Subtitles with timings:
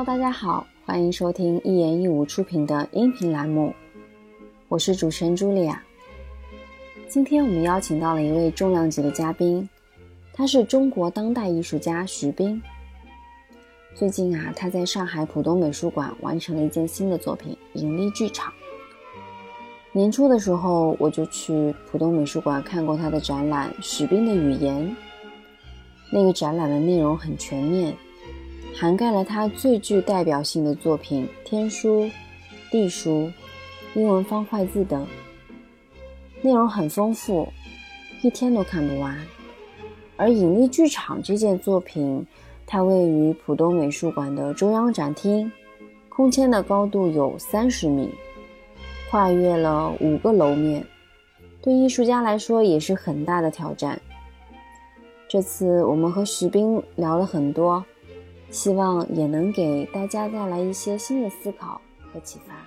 [0.00, 3.74] Hello，大家好，欢迎收听一言一舞出品的音频栏目，
[4.66, 5.82] 我是主持人茱莉亚。
[7.06, 9.68] 今天我们邀请到了一位重量级的嘉宾，
[10.32, 12.62] 他是中国当代艺术家徐冰。
[13.94, 18.50] 最近啊，他在上海浦东美术馆完成了一件新的作品《引力剧场》。
[19.92, 24.82] 年初的时候，我就去浦东美术馆看过他的展览《徐冰的语言》。
[26.10, 27.94] 那个展览的内容很全面，
[28.74, 32.08] 涵盖了他最具代表性的作品——天书、
[32.70, 33.30] 地书、
[33.94, 35.06] 英文方块字等，
[36.40, 37.46] 内容很丰富，
[38.22, 39.18] 一天都看不完。
[40.16, 42.26] 而《引力剧场》这件作品，
[42.66, 45.50] 它位于浦东美术馆的中央展厅，
[46.08, 48.10] 空间的高度有三十米。
[49.10, 50.86] 跨越了五个楼面，
[51.60, 54.00] 对艺术家来说也是很大的挑战。
[55.28, 57.84] 这次我们和徐冰聊了很多，
[58.50, 61.80] 希望也能给大家带来一些新的思考
[62.12, 62.66] 和启发。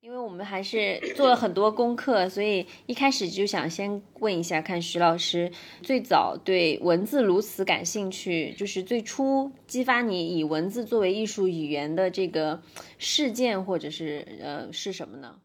[0.00, 12.60] 因为我们还是做了很多功课，所以一开始就想先问一下，看徐老师最早对文字如此感兴趣，就是最初激发你以文字作为艺术语言的这个
[12.98, 15.36] 事件，或者是呃是什么呢？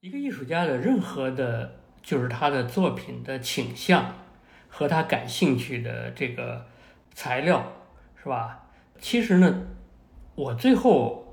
[0.00, 4.14] 一个艺术家的任何的，就是他的作品的倾向
[4.68, 6.66] 和他感兴趣的这个
[7.14, 7.72] 材料，
[8.22, 8.66] 是吧？
[8.98, 9.62] 其实呢，
[10.34, 11.26] 我最后。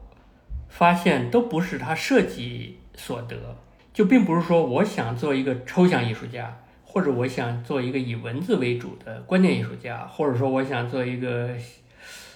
[0.69, 3.57] 发现都不是他设计所得，
[3.93, 11.55] 就并不是说我想做一个抽象艺术家，或者我想做一个以文字为主的观念艺术家，或者说我想做一个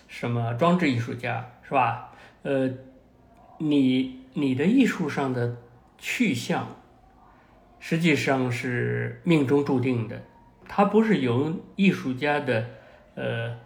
[0.08, 2.14] 什么装置艺术家，是吧？
[2.44, 2.72] 呃，
[3.58, 5.58] 你你的艺术上的
[5.98, 6.78] 去向，
[7.82, 10.22] 实际上是命中注定的，
[10.70, 12.66] 它不是由艺术家的
[13.16, 13.58] 呃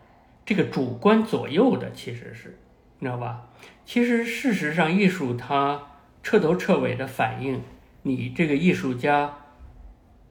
[0.43, 2.57] 这个主观左右的，其实是。
[2.97, 3.49] 你知道吧？
[3.85, 5.83] 其实事实上，艺术它
[6.23, 7.61] 彻头彻尾的反映
[8.03, 9.35] 你这个艺术家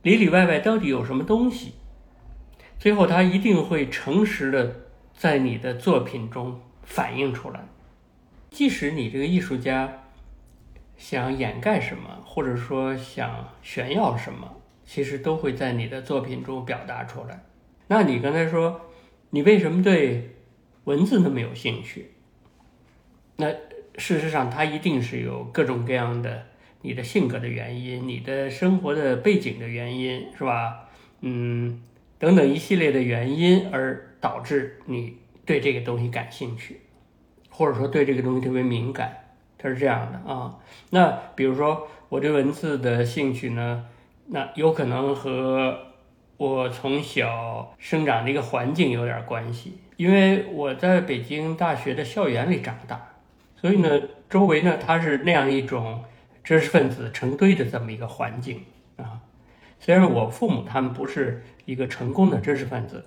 [0.00, 1.74] 里里外外到底有什么东西。
[2.78, 4.76] 最后，他一定会诚实的
[5.12, 7.68] 在你的作品中反映出来。
[8.50, 10.03] 即使你这个艺术家
[10.96, 17.44] 想掩盖什么，或者说想炫耀什么，其实都会在你的作品中表达出来。
[17.88, 18.80] 那你刚才说，
[19.30, 20.30] 你为什么对
[20.84, 22.12] 文字那么有兴趣？
[23.36, 23.50] 那
[23.96, 26.46] 事实上，它一定是有各种各样的
[26.82, 30.88] 你的性格的原因，你的生活的背景的原因，是吧？
[31.20, 31.82] 嗯，
[32.18, 36.80] 等等一系列的原因而导致你对这个东西感兴趣，
[37.50, 39.23] 或者说对这个东西特别敏感，
[39.64, 40.54] 它是这样的啊。
[40.90, 43.86] 那比如说我对文字的兴趣呢，
[44.26, 45.74] 那有可能和
[46.36, 53.08] 我从小生长的一个环境有点关系，因为我在北京大学的校园里长大。
[53.56, 53.88] 所以呢，
[54.28, 56.04] 周围呢，它是那样一种
[56.42, 58.60] 知识分子成堆的这么一个环境
[58.98, 59.22] 啊。
[59.80, 63.02] 虽然我父母他们不是一个成功的知识分子，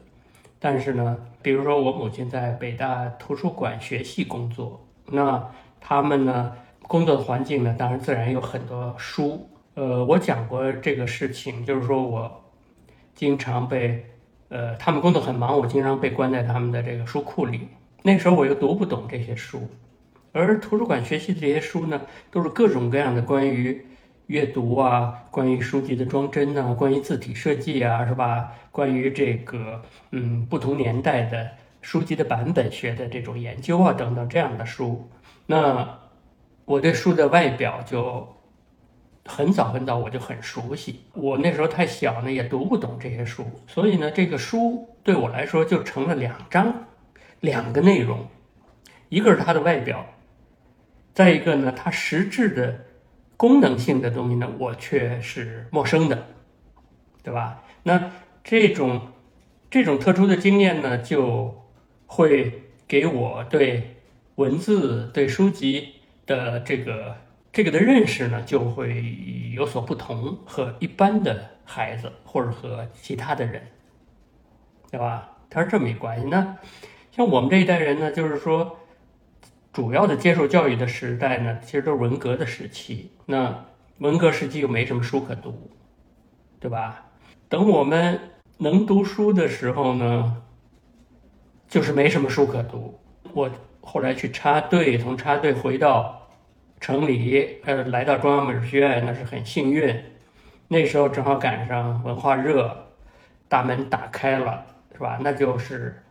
[0.59, 5.51] 但是呢，比如说我母亲在北大图书馆学系工作，那
[5.89, 9.49] 他们呢工作的环境呢，当然自然有很多书。
[9.75, 12.43] 呃，我讲过这个事情，就是说我
[13.15, 14.05] 经常被
[14.49, 17.69] 呃，他们工作很忙，我经常被关在他们的这个书库里。
[18.03, 19.65] 那时候我又读不懂这些书。
[20.33, 23.85] 而图书馆学习的这些书呢，都是各种各样的关于
[24.25, 28.51] 阅读啊，关于书籍的装帧呐，关于字体设计啊，是吧？
[28.71, 29.81] 关于这个
[30.11, 31.49] 嗯不同年代的
[31.81, 35.09] 书籍的版本学的这种研究啊等等这样的书。
[35.47, 35.99] 那
[36.65, 38.35] 我对书的外表就
[39.25, 41.05] 很早很早我就很熟悉。
[41.13, 46.87] 我那时候太小呢，也读不懂这些书，所以呢，这个书对我来说就成了两章，
[47.39, 48.27] 两个内容，
[49.09, 50.05] 一个是它的外表。
[51.13, 52.85] 再一个呢，它实质的
[53.35, 56.27] 功能性的东西呢，我却是陌生的，
[57.23, 57.63] 对吧？
[57.83, 58.11] 那
[58.43, 59.01] 这种
[59.69, 61.65] 这种特殊的经验呢，就
[62.05, 63.96] 会给我对
[64.37, 65.89] 文字、对书籍
[66.25, 67.17] 的这个
[67.51, 69.15] 这个的认识呢，就会
[69.53, 73.61] 有所不同，和一般的孩子或者和其他的人，
[74.89, 75.37] 对吧？
[75.49, 76.27] 它是这么一关系。
[76.27, 76.57] 那
[77.11, 78.79] 像我们这一代人呢，就是说。
[79.73, 83.11] 主要的接受教育的时代呢，其实都是文革的时期。
[83.27, 83.65] 那
[83.99, 85.69] 文革时期又没什么书可读，
[86.59, 87.05] 对吧？
[87.47, 88.19] 等我们
[88.57, 90.41] 能读书的时候呢，
[91.67, 92.99] 就是没什么书可读。
[93.33, 93.47] 我
[93.87, 96.27] 后来去插队，从插队回到
[96.81, 99.97] 城里，呃，来到中央美术学院，那是很幸运。
[100.67, 102.89] 那时候正好赶上文化热，
[103.47, 105.17] 大门打开了，是吧？
[105.21, 106.03] 那就是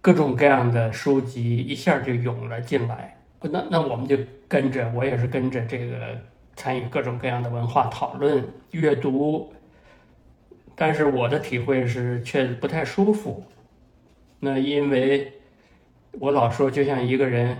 [0.00, 3.16] 各种各样的书籍一下就涌了进来。
[3.40, 4.18] 那那我们就
[4.48, 6.18] 跟着，我也是跟着这个
[6.56, 9.52] 参与各种各样的文化讨论、阅读。
[10.74, 13.44] 但是我的体会是，却不太舒服。
[14.40, 15.32] 那因为
[16.20, 17.56] 我老说，就像一个人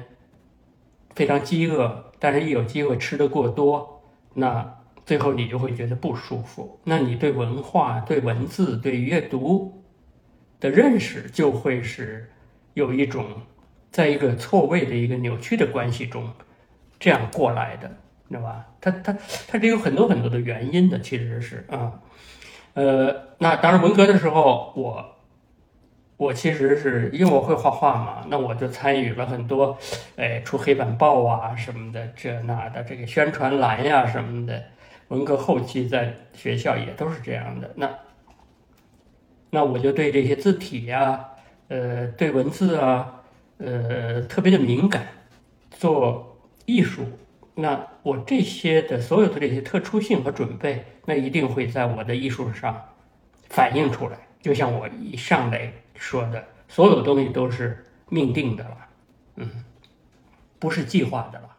[1.14, 4.02] 非常饥饿，但是一有机会吃的过多，
[4.34, 6.80] 那最后你就会觉得不舒服。
[6.84, 9.82] 那你对文化、对文字、对阅读
[10.60, 12.30] 的认识，就会是
[12.74, 13.24] 有一种。
[13.90, 16.30] 在一个错位的一个扭曲的关系中，
[17.00, 17.88] 这样过来的，
[18.28, 18.66] 知道吧？
[18.82, 19.16] 它它
[19.48, 21.98] 它这有很多很多的原因的，其实是啊，
[22.74, 25.16] 呃，那当然文革的时候，我
[26.18, 29.78] 我其实是因为我会画画嘛，那我就参与了很多，
[30.16, 34.62] 哎，出黑板报啊什么的，这那的这个宣传栏呀什么的。
[35.08, 37.90] 文革后期在学校也都是这样的，那
[39.48, 41.24] 那我就对这些字体呀，
[41.68, 43.14] 呃，对文字啊。
[43.60, 45.04] 呃，特别的敏感，
[45.68, 47.02] 做艺术，
[47.56, 52.80] 那我这些的所有的这些特殊性和准备，那一定会在我的艺术上
[53.48, 54.16] 反映出来。
[54.40, 58.88] 就像我一上来说的，所有东西都是命定的了，
[59.36, 59.64] 嗯，
[60.58, 61.56] 不是计划的了，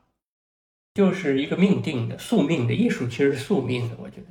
[0.94, 3.96] 就是一个命定的宿命的艺术，其实是宿命的。
[4.02, 4.28] 我觉得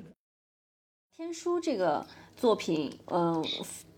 [1.16, 2.06] 天书这个
[2.36, 3.44] 作品，嗯。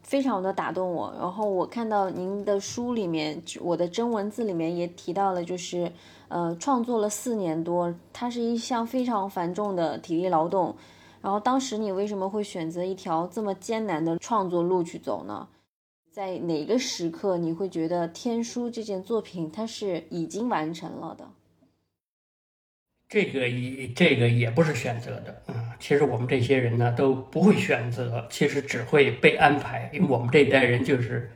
[0.03, 5.93] 非常的打动我，然后我看到您的书里面，我的真文字里面也提到了，就是，
[6.27, 10.75] 呃，创作了四年多，它是一项非常繁重的体力劳动。
[11.23, 15.49] 然后当时你为什么会选择一条这么艰难的创作路去走呢？
[16.11, 21.29] 在哪个时刻你会觉得《天书》这件作品它是已经完成了的？
[23.09, 31.31] 这个也这个也不是选择的，嗯，其实我们这些人呢都不会选择，其实只会被安排，因为我们这一代人就是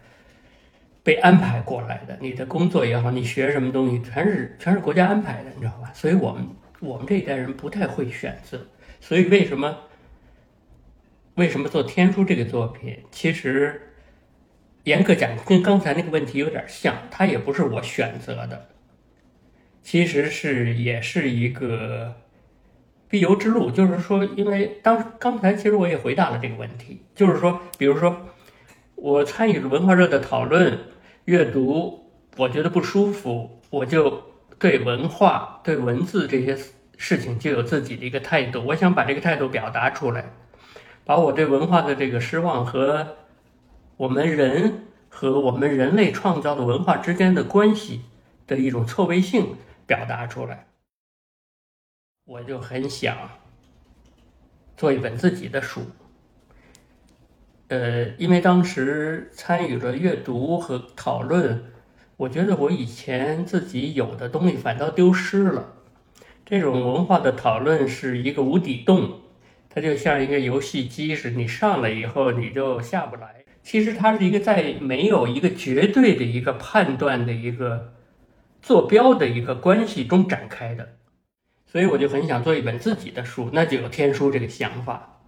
[1.02, 2.16] 被安排过来的。
[2.20, 5.92] 你的工作也好，你学什么东西，全是全是国家安排的，你知道吧？
[5.92, 6.46] 所以我们
[6.80, 8.64] 我们这一代人不太会选择。
[9.06, 9.80] 所以为什么
[11.34, 13.00] 为什么做《天书》这个作品？
[13.10, 13.92] 其实
[14.84, 18.70] 严格讲，跟刚才那个问题有点像，它也不是我选择的。
[19.82, 22.14] 其实是也是一个
[23.06, 28.28] 必由之路，就是说，因为当刚才其实我也回答了这个问题，就是说，比如说
[28.94, 30.78] 我参与了文化热的讨论、
[31.26, 34.22] 阅读，我觉得不舒服，我就
[34.58, 36.56] 对文化、对文字这些
[36.96, 40.32] 事情就有自己的一个态度，我想把这个态度表达出来，
[41.04, 43.16] 把我对文化的这个失望和
[43.96, 48.02] 我们人和我们人类创造的文化之间的关系
[48.46, 49.56] 的一种错位性。
[49.86, 50.68] 表达出来，
[52.24, 53.14] 我就很想
[54.78, 55.82] 做一本自己的书。
[57.68, 61.64] 呃，因为当时参与了阅读和讨论，
[62.16, 65.74] 我觉得我以前自己有的东西反倒丢失了。
[66.44, 69.20] 这种文化的讨论是一个无底洞，
[69.68, 73.44] 它就像一个游戏机似的，你上来以后你就下不来。
[73.62, 77.92] 其实它是一个在没有一个绝对的一个判断的一个。
[78.66, 80.96] 坐标的一个关系中展开的，
[81.66, 85.20] 所以我就很想做一本自己的书，那就有天书这个想法。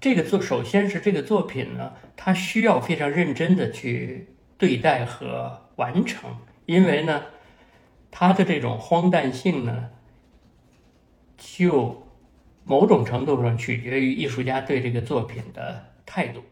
[0.00, 6.30] 这个作首先是这个作品呢，它需要非常认真的去对待和完成，
[6.64, 7.22] 因为呢，
[8.08, 9.88] 它的这种荒诞性呢，
[11.40, 12.06] 就
[12.64, 16.44] 某种程度上取决于艺术家对这个作品的态度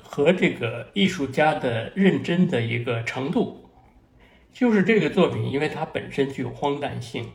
[0.00, 3.68] 和这个艺术家的认真的一个程度。
[4.52, 7.26] 就是这个作品，因为它本身具有荒诞性，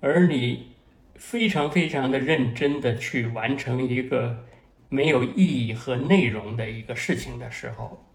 [0.00, 0.68] 而你
[1.14, 4.44] 非常非常的认真的去完成一个
[4.88, 8.06] 没有意义和内容的一个事情的时候，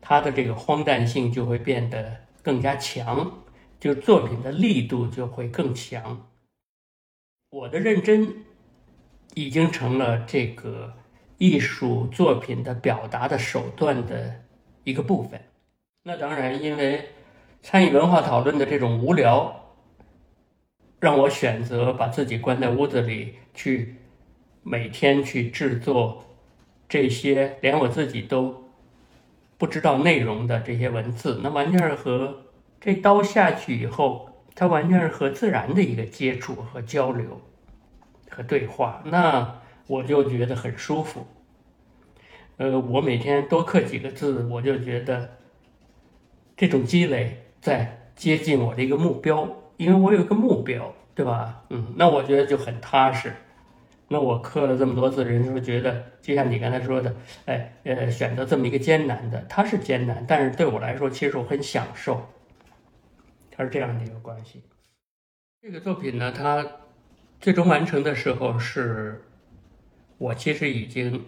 [0.00, 3.42] 它的这个荒诞性就会变得更加强，
[3.80, 6.28] 就作品的力度就会更强。
[7.52, 8.34] 我的认真
[9.34, 10.94] 已经成了这个
[11.36, 14.40] 艺术作品的表达的手段的
[14.84, 15.38] 一个部分。
[16.02, 17.10] 那当然，因为。
[17.64, 19.70] 参与文化讨论的这种无聊，
[20.98, 23.94] 让我选择把自己关在屋子里，去
[24.64, 26.24] 每天去制作
[26.88, 28.64] 这些连我自己都
[29.56, 31.38] 不知道内容的这些文字。
[31.40, 32.42] 那完全是和
[32.80, 37.40] 这刀下去以后，它完全是和自然的一个接触和交流
[38.30, 39.02] 和对话。
[39.06, 41.26] 那我就觉得很舒服。
[42.56, 45.30] 呃，我每天多刻几个字，我就觉得
[46.56, 47.38] 这种积累。
[47.60, 51.62] 在接近我的一个目标，因为我有一个目标，对吧？
[51.70, 53.32] 嗯，那我觉得就很踏实。
[54.08, 57.14] 那我刻了这么多字，人是不是觉得就像你刚才说的，
[57.46, 62.20] 哎，呃，选择这么一个艰难的，它是艰难，但是对我来说，其实我很享受，
[63.52, 64.64] 它是这样的一个关系。
[65.60, 66.66] 这个作品呢，它
[67.38, 69.22] 最终完成的时候，是
[70.18, 71.24] 我其实已经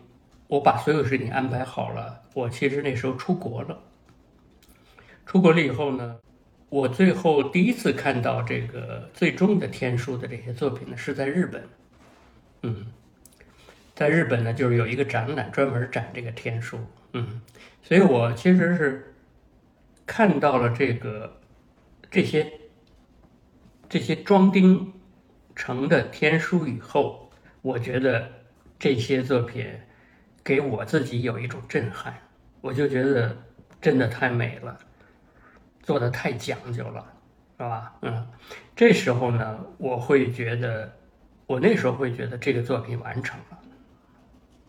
[0.49, 3.79] 我把所有事情安排好了，我其实那时候出国了，
[5.25, 6.19] 出国了以后呢。
[6.71, 11.63] 我最后第一次看到这个最终的天书的这些作品呢，是在日本。
[12.63, 12.87] 嗯，
[13.95, 16.81] 在日本呢，就是有一个展览专门展这个天书。
[17.13, 17.41] 嗯，
[17.81, 19.15] 所以我其实是
[20.05, 21.41] 看到了这个
[22.15, 22.53] 这些
[23.89, 24.93] 这些装订
[25.57, 27.29] 成的天书以后，
[27.61, 28.31] 我觉得
[28.79, 29.67] 这些作品
[30.45, 32.15] 给我自己有一种震撼，
[32.61, 33.37] 我就觉得
[33.81, 34.79] 真的太美了。
[35.83, 37.05] 做的太讲究了，
[37.59, 37.97] 是吧？
[38.03, 38.29] 嗯，
[38.77, 40.93] 这时候呢，我会觉得，
[41.47, 43.59] 我那时候会觉得这个作品完成了。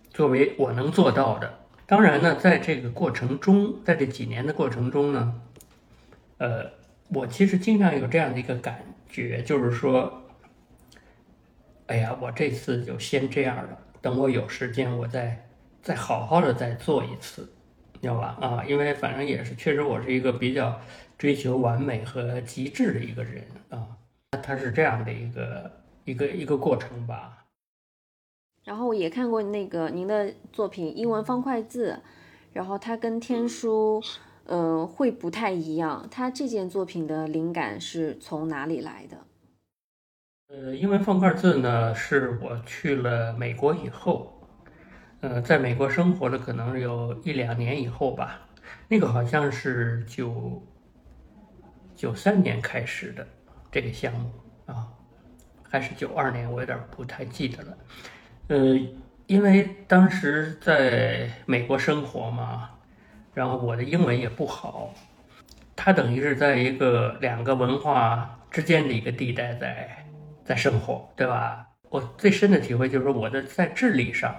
[0.10, 5.42] 作为我能做到的，当然呢，在这个过程中，在这几年的过程中呢，
[6.40, 6.72] 呃，
[7.10, 10.24] 我其实经常有这样的一个感觉，就是说，
[11.88, 15.48] 哎呀，我这次就先这样了，等我有时间，我再
[15.82, 17.50] 再好好的再做一次，
[18.02, 18.38] 知道吧？
[18.42, 20.80] 啊，因为反正也是，确实我是一个比较。
[21.18, 23.88] 追求完美和极致的一个人啊，
[24.44, 25.72] 他是这样的一个
[26.04, 27.46] 一个一个过程吧。
[28.66, 32.02] 然后也看过那个您的作品英文方块字，
[32.52, 34.04] 然后它跟天书，
[34.46, 36.08] 呃，会不太一样。
[36.10, 39.18] 他这件作品的灵感是从哪里来的？
[40.48, 44.48] 呃，因为方块字呢，是我去了美国以后，
[45.22, 48.48] 呃，在美国生活了可能有一两年以后吧，
[48.88, 50.62] 那个好像是九。
[51.98, 53.26] 九三年开始的
[53.72, 54.30] 这个项目
[54.66, 54.86] 啊，
[55.64, 57.78] 还是九二年，我有点不太记得了。
[58.50, 58.78] 呃，
[59.28, 62.70] 因为当时在美国生活嘛，
[63.36, 64.92] 然后我的英文也不好，
[65.76, 70.06] 它等于是在一个两个文化之间的一个地带在
[70.44, 71.68] 在生活，对吧？
[71.90, 74.36] 我最深的体会就是，我的在智力上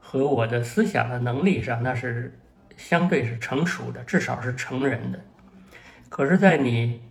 [0.00, 2.38] 和我的思想的能力上，那是
[2.76, 5.18] 相对是成熟的，至少是成人的。
[6.08, 7.02] 可是，在你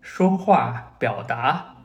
[0.00, 1.76] 说话表达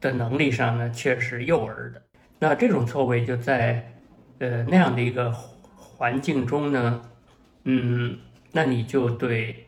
[0.00, 2.02] 的能力上呢，却是幼儿的。
[2.38, 3.92] 那这种错位就在
[4.38, 5.30] 呃那样的一个
[5.76, 7.02] 环境中呢，
[7.70, 8.18] 嗯，
[8.52, 9.66] 那你就对，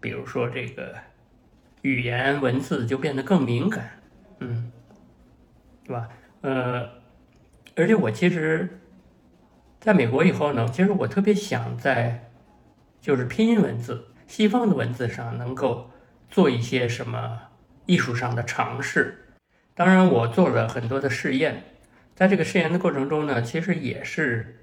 [0.00, 0.94] 比如说这个
[1.80, 4.00] 语言文字就变得更敏感，
[4.38, 4.70] 嗯，
[5.84, 6.08] 对吧？
[6.42, 6.88] 呃，
[7.74, 8.78] 而且我其实
[9.80, 12.30] 在美国以后呢，其实我特别想在
[13.00, 14.06] 就是拼音文字。
[14.28, 15.90] 西方的文字上能够
[16.30, 17.40] 做一些什么
[17.86, 19.34] 艺术上的尝试？
[19.74, 21.64] 当然，我做了很多的试验，
[22.14, 24.61] 在这个试验的过程中呢，其实也是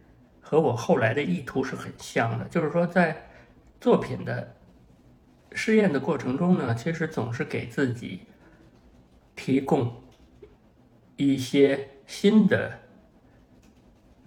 [0.50, 2.46] 和我后来的意图是很像的。
[2.46, 3.29] 就是说，在
[3.79, 4.56] 作品的
[5.51, 8.22] 试验的过程中呢，其实总是给自己
[9.36, 10.01] 提供
[11.18, 12.79] 一些新的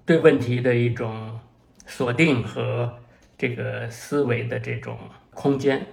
[0.06, 1.40] 对问题的一种
[1.86, 3.00] 锁定和
[3.36, 4.96] 这个思维的这种。
[5.34, 5.86] 空间，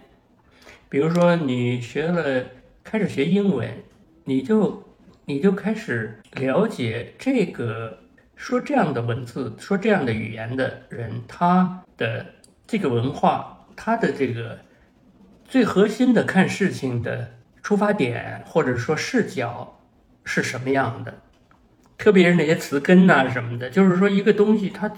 [0.90, 2.46] 比如说你学了，
[2.84, 3.84] 开始学英文，
[4.26, 4.84] 你就
[5.26, 8.00] 你就开始了解这个
[8.40, 12.26] 说这样的文字、说这样的语言的人，他的
[12.66, 14.58] 这个文化，他的这个
[15.44, 17.32] 最核心的看事情的
[17.62, 19.82] 出发点或者说视角
[20.24, 21.14] 是什么样的，
[21.98, 24.90] 特别是那些词根呐什么的，就是说一个东西它。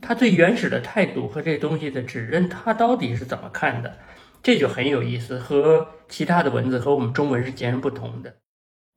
[0.00, 3.98] 它最原始的态度和这东西的指认，它到底是怎么看的？
[4.42, 8.34] 这就很有意思，和其他的文字和我们中文是截然不同的。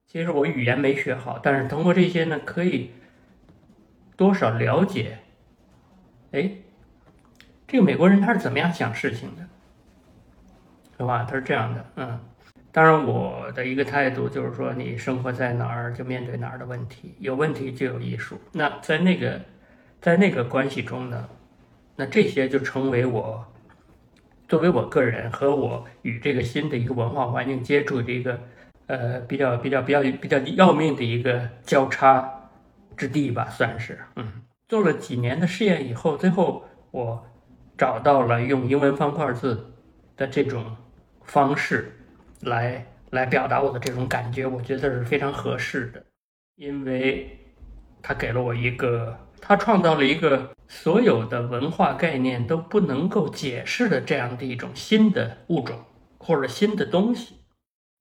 [0.08, 2.90] 其实我语言没学好，但是通过这些呢，可以
[4.16, 5.20] 多少了解，
[6.32, 6.52] 哎，
[7.68, 9.42] 这个美国人他是怎么样想事情的，
[10.98, 11.26] 是吧？
[11.30, 12.20] 他是这样的，嗯。
[12.72, 18.40] 当然，我的一个态度就是说，你生活在哪儿就面对哪儿的问题，有问题就有艺术。
[18.52, 19.40] 那在那个。
[20.02, 21.28] 在那个关系中呢，
[21.96, 23.44] 那这些就成为我
[24.48, 28.40] 作为我个人和我与这个新的一个文化环境接触的一个
[28.86, 32.35] 呃比较比较比较比较要命的一个交叉
[32.96, 34.42] 之地吧，算是嗯。
[34.68, 37.24] 做了几年的试验以后，最后我
[37.78, 39.74] 找到了用英文方块字
[40.18, 40.76] 的这种
[41.24, 41.96] 方式
[42.42, 46.04] 来来表达我的这种感觉，我觉得是非常合适的，
[46.56, 47.40] 因为
[48.02, 49.20] 它给了我一个。
[49.48, 55.78] 他创造了一个所有的文化概念都不能够解释的这样的一种新的物种
[56.18, 57.36] 或者新的东西。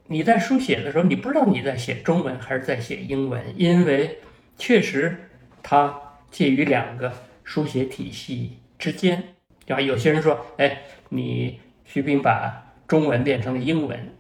[0.07, 4.21] 你在书写的时候，你不知道你在写中文还是在写英文，因为
[4.57, 5.31] 确实
[5.63, 9.23] 它介于两个书写体系之间，
[9.67, 9.81] 对吧？
[9.81, 14.15] 有些人说，哎，你徐冰把中文变成了英文，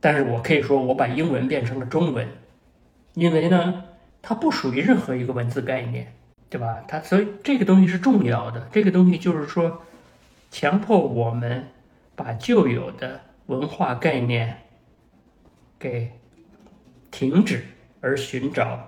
[0.00, 2.28] 但是我可以说我把英文变成了中文，
[3.14, 3.84] 因为呢，
[4.22, 6.12] 它不属于任何一个文字概念，
[6.48, 6.84] 对吧？
[6.88, 9.82] 它所以这个东西是重要的，这个东西就是说，
[10.50, 11.68] 强迫我们
[12.14, 14.62] 把旧有的文化概念
[15.78, 16.12] 给
[17.10, 17.64] 停止，
[18.00, 18.87] 而寻找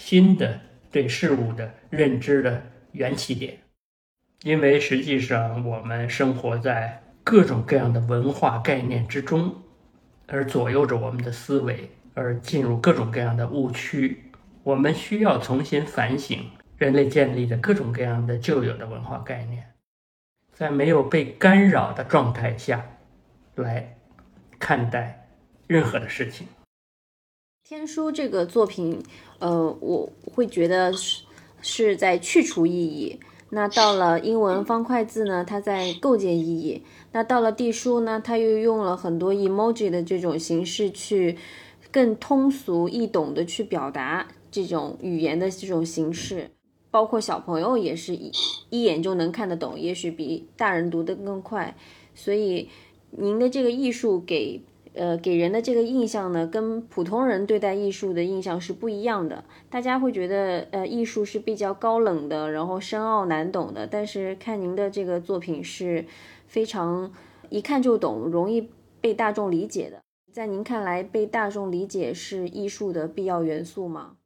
[0.00, 0.58] 新的
[0.90, 3.58] 对事物的认知的缘起点，
[4.42, 7.02] 因为实际上我们生活在。
[7.22, 9.54] 各种各样的文化概念之中，
[10.26, 14.24] 而左右着我们的思维，而进入各种各样的误区。
[14.64, 19.64] 我们需要重新反省人类建立的各种各样的旧有的文化概念，
[20.50, 22.84] 在没有被干扰的状态下，
[23.54, 23.98] 来
[24.58, 25.28] 看待
[25.68, 26.46] 任何的事情。
[27.70, 29.00] 天书这个作品，
[29.38, 31.22] 呃，我会觉得是
[31.62, 33.20] 是在去除意义。
[33.50, 36.82] 那到了英文方块字呢，它在构建意义。
[37.12, 41.38] 那到了地书呢，它又用了很多 emoji 的这种形式去
[41.92, 46.50] 更通俗易懂的去表达这种语言的这种形式，
[46.90, 48.32] 包括小朋友也是一
[48.70, 51.76] 一眼就能看得懂，也许比大人读得更快。
[52.16, 52.68] 所以
[53.12, 54.60] 您的这个艺术给。
[55.00, 59.42] 呃，给人的这个印象呢，跟普通人对待艺术的印象是不一样的。
[59.70, 63.86] 大家会觉得，呃，艺术是比较高冷的，然后深奥难懂的。
[63.86, 66.04] 但是看您的这个作品是
[66.46, 67.10] 非常
[67.48, 68.68] 一看就懂，容易
[69.00, 70.02] 被大众理解的。
[70.30, 74.16] 在您看来，被大众理解是艺术的必要元素吗？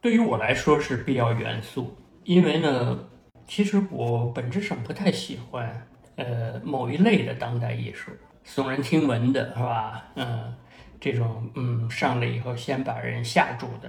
[0.00, 3.08] 对于我来说是必要元素，因为呢，
[3.46, 5.86] 其实我本质上不太喜欢
[6.16, 8.10] 呃某一类的当代艺术。
[8.52, 10.04] 耸人听闻的是吧？
[10.16, 10.52] 嗯，
[10.98, 13.88] 这种嗯上来以后先把人吓住的，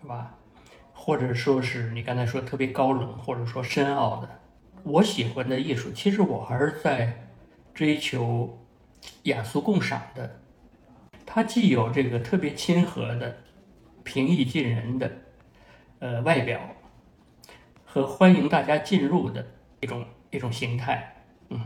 [0.00, 0.34] 是吧？
[0.94, 4.40] 或者说是你刚才说特别高冷，或者说深奥的。
[4.82, 7.28] 我喜欢的艺术，其实我还是在
[7.74, 8.58] 追求
[9.24, 10.40] 雅俗共赏的。
[11.26, 13.36] 它既有这个特别亲和的、
[14.04, 15.12] 平易近人的
[15.98, 16.58] 呃外表，
[17.84, 19.46] 和欢迎大家进入的
[19.80, 21.14] 一种一种形态，
[21.50, 21.60] 嗯。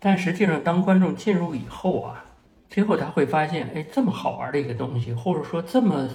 [0.00, 2.24] 但实际上，当观众进入以后啊，
[2.70, 6.08] 最后他会发现，哎，这么好玩的一个东西，或者说这么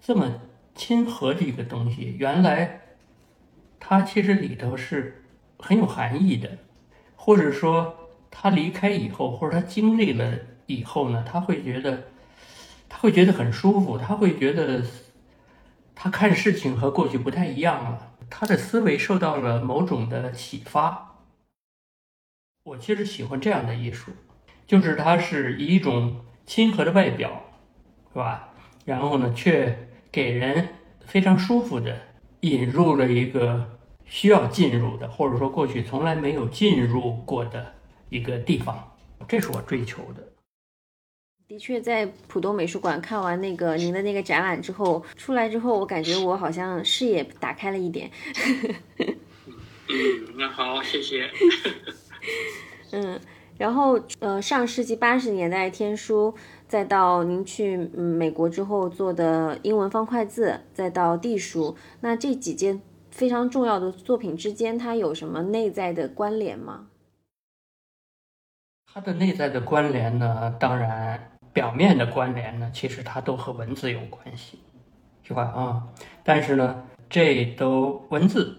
[0.00, 0.32] 这么
[0.74, 2.82] 亲和的一个东西，原来
[3.80, 5.24] 它其实里头是
[5.58, 6.58] 很有含义的，
[7.16, 7.96] 或者说
[8.30, 10.32] 他离开以后，或者他经历了
[10.66, 12.04] 以后呢，他会觉得
[12.88, 14.82] 他会觉得很舒服，他会觉得
[15.94, 21.05] 他看事情和过去不太一样了，他的思维受到了某种的启发。
[22.66, 24.10] 我其实喜欢这样的艺术，
[24.66, 27.44] 就是它是以一种亲和的外表，
[28.12, 28.52] 是吧？
[28.84, 30.68] 然后呢，却给人
[31.06, 31.96] 非常舒服的
[32.40, 37.72] 引入了一个需要进入的，或者说过去从来没有进入过的
[38.08, 38.96] 一个地方，
[39.28, 40.32] 这是我追求的。
[41.46, 48.10] 的确，在浦东美术馆看完那个您的那个展览之后，出来之后，我感觉我好像视野打开了一点。
[48.98, 51.30] 嗯，那好，谢谢。
[52.92, 53.20] 嗯，
[53.58, 56.34] 然后呃，上世纪八十年代天书，
[56.68, 66.88] 再到您去嗯美国之后做的英文方块字，再到地书，那这几件非常重要的作品之间，它有什么内在的关联吗？
[68.92, 70.54] 它的内在的关联呢？
[70.58, 74.58] 当然，表面的关联呢，其实它都和文字有关系，
[75.22, 75.42] 是吧？
[75.42, 75.86] 啊，
[76.22, 78.56] 但是呢，这都文字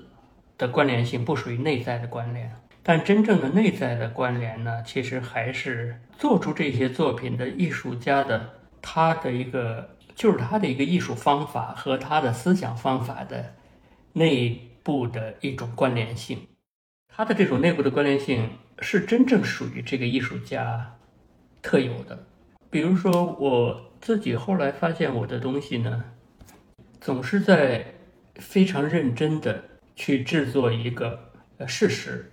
[0.58, 2.54] 的关联性不属于内在的关联。
[2.88, 8.50] 但真正的内在的关联呢，其实还是做出这些作品的艺术家的
[8.82, 13.54] 他的一个，就是他的一个艺术方法和他的思想方法的
[14.14, 16.48] 内部的一种关联性。
[17.14, 20.96] 他的这种内部的关联性是真正属于这个艺术家
[21.62, 22.18] 特有的。
[22.70, 26.06] 比如说，我自己后来发现，我的东西呢，
[27.02, 27.86] 总是在
[28.36, 29.62] 非常认真的
[29.94, 31.20] 去制作一个
[31.58, 32.32] 呃事实。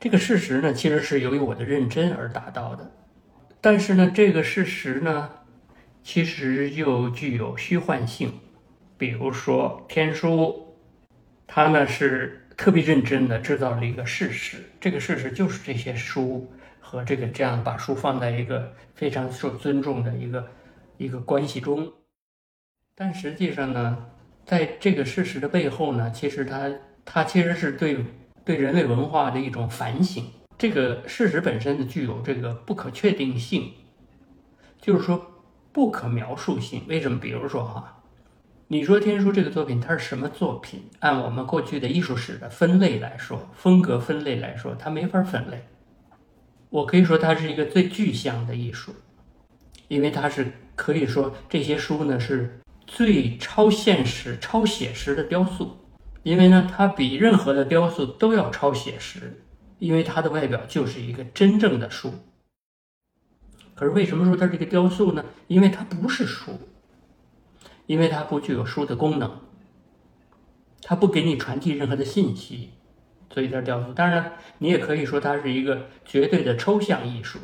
[0.00, 2.92] 这个事实呢，其实是由于我的认真而达到的，
[3.60, 5.28] 但是呢，这个事实呢，
[6.04, 8.32] 其实又具有虚幻性。
[8.96, 10.76] 比如说天书，
[11.48, 20.48] 它呢是特别认真的制造了一个事实，这个事实就是这些书和这个这样把书放在一个非常受尊重的一个
[20.96, 21.92] 一个关系中。
[22.94, 24.06] 但实际上呢，
[24.46, 26.72] 在这个事实的背后呢，其实它
[27.04, 28.04] 它其实是对。
[28.48, 30.24] 对人类文化的一种反省，
[30.56, 33.72] 这个事实本身呢具有这个不可确定性，
[34.80, 36.80] 就是说不可描述性。
[36.88, 37.20] 为什么？
[37.20, 38.00] 比如说哈，
[38.68, 40.84] 你说天书这个作品它是什么作品？
[41.00, 45.68] 按我们过去的艺术史的分类来说，风格分类来说，它没法分类。
[46.70, 48.94] 我可以说它是一个最具象的艺术，
[49.88, 55.76] 因为它是可以说这些书呢是最超现实、超写实的雕塑，
[56.22, 59.42] 因为呢它比任何的雕塑都要超写实，
[59.78, 62.12] 因为它的外表就是一个真正的树。
[63.74, 65.24] 可是为什么说它是一个雕塑呢？
[65.46, 66.52] 因为它不是书。
[67.86, 69.40] 因为它不具有书的功能，
[70.82, 72.68] 它不给你传递任何的信息，
[73.32, 73.94] 所以它是雕塑。
[73.94, 77.38] 当然，你也可以说它是一个绝对的抽象艺术。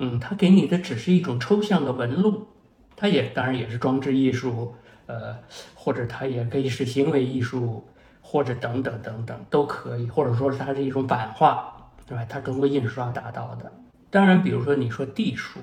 [0.00, 2.48] 嗯，它给你的只是一种抽象的纹路，
[2.96, 4.74] 它也当然也是装置艺术，
[5.06, 5.38] 呃，
[5.76, 7.86] 或者它也可以是行为艺术，
[8.34, 11.72] 或者等等等等都可以，或者说是它是一种版画，
[12.04, 12.26] 对吧？
[12.28, 13.70] 它通过印刷达到的。
[14.10, 15.60] 当然，比如说你说地书，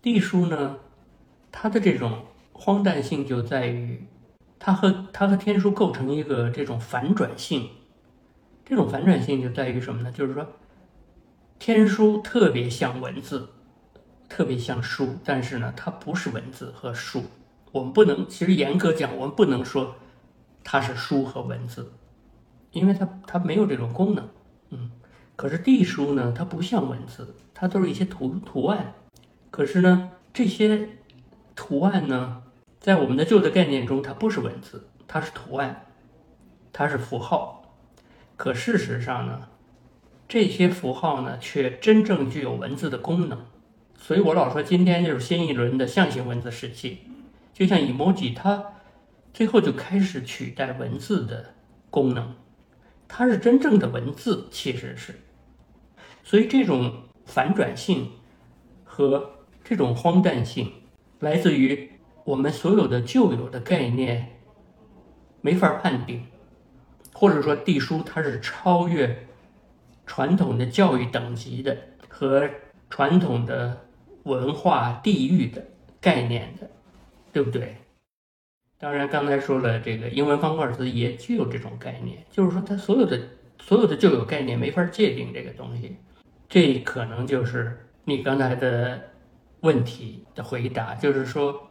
[0.00, 0.76] 地书呢，
[1.50, 2.22] 它的这种。
[2.58, 4.06] 荒诞性就在于，
[4.58, 7.68] 它和它和天书构成一个这种反转性，
[8.64, 10.10] 这种反转性就在于什么呢？
[10.10, 10.46] 就是说，
[11.58, 13.50] 天书特别像文字，
[14.26, 17.24] 特别像书，但是呢，它不是文字和书。
[17.72, 19.96] 我们不能，其实严格讲，我们不能说
[20.68, 21.92] 它是书和文字，
[22.72, 24.28] 因为它它没有这种功能。
[24.70, 24.90] 嗯，
[25.36, 28.94] 可是地书呢，它不像文字，它都是一些图图案。
[29.52, 30.88] 可是呢，这些
[31.54, 32.42] 图案呢？
[32.80, 35.86] 在我们的旧的概念中，它不是文字，它是图案，
[36.72, 37.62] 它是符号。
[38.36, 39.42] 可事实上呢，
[40.26, 43.38] 这些符号呢，却真正具有文字的功能。
[43.96, 46.98] 所以我老说，今天就是新一轮的象形文字时期，
[47.52, 48.72] 就像 emoji，它
[49.36, 51.52] 最后就开始取代文字的
[51.90, 52.34] 功能，
[53.06, 55.14] 它是真正的文字，其实是。
[56.24, 58.12] 所以这种反转性
[58.82, 60.72] 和这种荒诞性，
[61.20, 61.90] 来自于。
[62.24, 64.40] 我们所有的旧有的概念
[65.42, 66.26] 没法判定，
[67.12, 69.28] 或者说地书它是超越
[70.06, 71.76] 传统的教育等级的
[72.08, 72.48] 和
[72.88, 73.86] 传统的
[74.22, 75.62] 文化地域的
[76.00, 76.70] 概念的，
[77.34, 77.76] 对不对？
[78.78, 83.20] 当然，刚才说了，这个英文方块字也具有这种概念，就是说它所有的
[83.60, 85.96] 所有的旧有概念没法界定这个东西，
[86.48, 89.00] 这可能就是你刚才的
[89.60, 91.62] 问题的回答，就是说。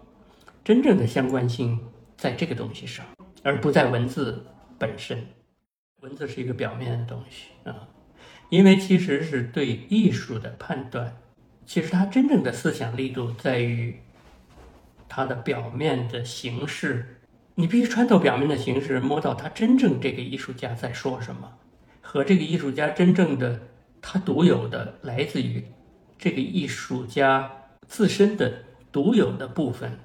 [0.63, 1.79] 真正的相关性
[2.17, 3.05] 在这个东西上，
[3.43, 4.47] 而不在文字
[4.79, 5.23] 本身。
[6.01, 7.87] 文字是一个表面的东西啊，
[8.49, 11.17] 因为其实是对艺术的判断，
[11.67, 13.95] 其实它真正的思想力度在于
[15.07, 17.19] 它的表面的形式。
[17.57, 21.49] 你必须穿透表面的形式，摸到他真正这个艺术家在说什么，
[22.01, 23.61] 和这个艺术家真正的
[24.01, 25.65] 他独有的来自于
[26.17, 27.49] 这个艺术家
[27.87, 28.51] 自身的
[28.91, 29.97] 独有的部分。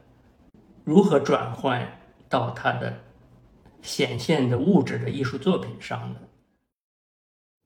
[0.84, 2.96] 如何转换到它的
[3.82, 6.20] 显现的物质的艺术作品上呢？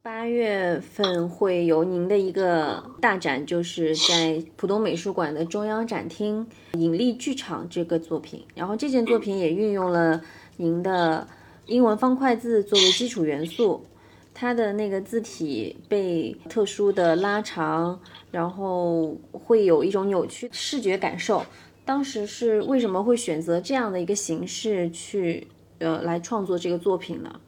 [0.05, 6.47] 八月份会有您的一个大展，就是在浦东美术馆的中央展厅
[6.79, 8.45] 《引力剧场》这个作品。
[8.55, 10.21] 然后这件作品也运用了
[10.59, 11.27] 您的
[11.65, 13.87] 英文方块字作为基础元素，
[14.35, 17.99] 它的那个字体被特殊的拉长，
[18.31, 21.43] 然后会有一种扭曲视觉感受。
[21.87, 27.41] 当时是为什么会选择这样的一个形式去呃来创作这个作品呢？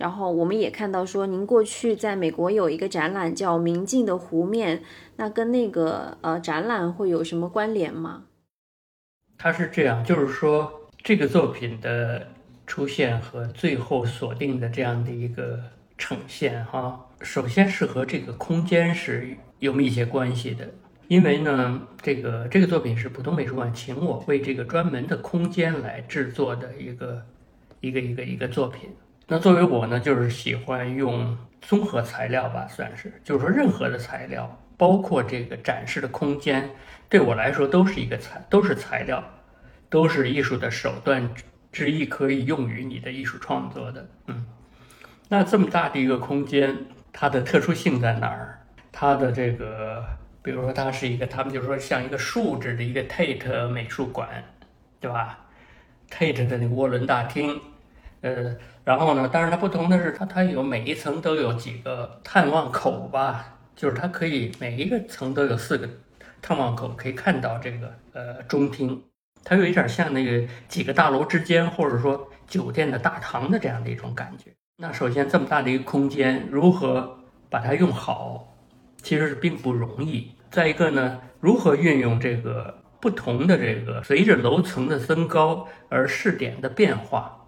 [0.00, 4.78] 然后我们也看到说，您过去在美国有一个展览叫《明镜的湖面》，
[5.16, 8.22] 那跟那个呃展览会有什么关联吗？
[9.36, 12.28] 它是这样，就是说这个作品的
[12.66, 15.60] 出现和最后锁定的这样的一个
[15.98, 20.66] 呈现哈，首先是和这个空间是有密切关系的。
[21.08, 27.22] 因为呢，这个这个作品是浦东美术馆请我为这个专门的空间来制作的一个
[27.80, 28.88] 一个一个一个作品。
[29.32, 36.68] 那作为我呢，就是喜欢用综合材料吧，算是，就是说任何的材料，包括这个展示的空间，
[37.08, 39.22] 对我来说都是一个材，都是材料，
[39.88, 41.30] 都是艺术的手段
[41.70, 44.08] 之一，可以用于你的艺术创作的。
[44.26, 44.44] 嗯，
[45.28, 46.76] 那这么大的一个空间，
[47.12, 48.58] 它的特殊性在哪儿？
[48.90, 50.04] 它的这个。
[50.42, 54.26] 比如说，它是一个，他们就说像一个树脂的一个 Tate 美术馆，
[54.98, 55.38] 对吧
[56.10, 57.60] ？Tate 的那个涡轮大厅，
[58.22, 65.88] 呃，然后呢，但是它不同的是，它它有每一层都有几个探望口吧，就是它可以每一个层都有四个
[66.40, 69.02] 探望口，可以看到这个呃中厅，
[69.44, 74.50] 它有一点像那个几个大楼之间，或者说酒店的大堂的这样的一种感觉。
[74.78, 78.54] 那首先这么大的一个空间，如何把它用好？
[79.02, 80.32] 其实是并不容易。
[80.50, 87.39] 再一个呢，如何运用这个不同的这个随着楼层的增高而视点的变化，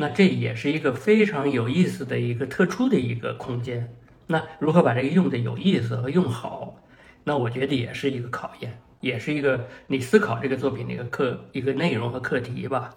[0.00, 3.92] 那这也是一个非常有意思的一个特殊的一个空间。
[4.28, 6.76] 那如何把这个用的有意思和用好，
[7.24, 12.94] 那我觉得也是一个考验，也是一个你思考这个作品的一个课一个内容和课题吧。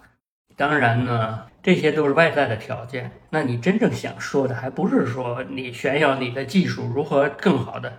[0.56, 3.12] 当然呢，这些都是外在的条件。
[3.32, 7.92] 那你真正想说的，还不是说你炫耀你的技术如何更好的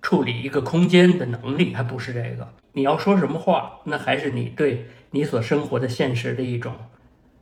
[0.00, 2.54] 处理一个空间的能力，还不是这个。
[2.74, 6.74] 你要说什么话，那还是你对你所生活的现实的一种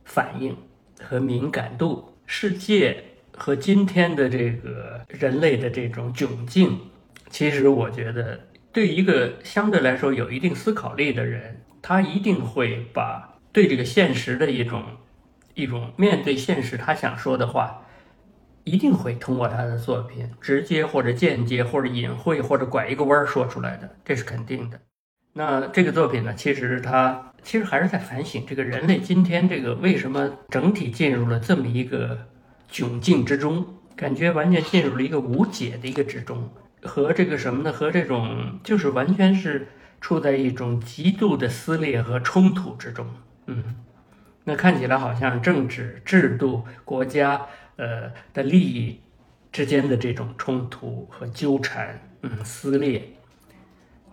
[0.03, 0.57] 反应
[1.03, 2.13] 和敏感度。
[2.25, 3.03] 世界
[3.37, 6.79] 和今天的这个人类的这种窘境，
[7.29, 8.39] 其实我觉得，
[8.71, 13.31] 对一个相对来说有一定思考力的人，他一定会把。
[13.51, 14.83] 对这个现实的一种
[15.53, 17.85] 一种面对现实，他想说的话，
[18.65, 24.77] 一定会通过他的作品直接或者间接或者隐晦或者拐一个弯儿说出来的，这是肯定的。
[25.37, 32.17] 那这个作品呢，其实他其实还是在反省这个人类今天这个为什么整体进入了这么一个
[32.71, 36.49] 窘境之中，感觉完全进入了一个无解的一个之中，
[36.83, 37.73] 和这个什么呢？
[37.73, 39.67] 和这种就是完全是
[39.99, 43.05] 处在一种极度的撕裂和冲突之中。
[43.47, 43.75] 嗯，
[44.45, 47.41] 那看起来好像政治制度、国家
[47.75, 49.01] 呃的利益
[49.51, 53.11] 之间的这种冲突和纠缠，嗯，撕裂。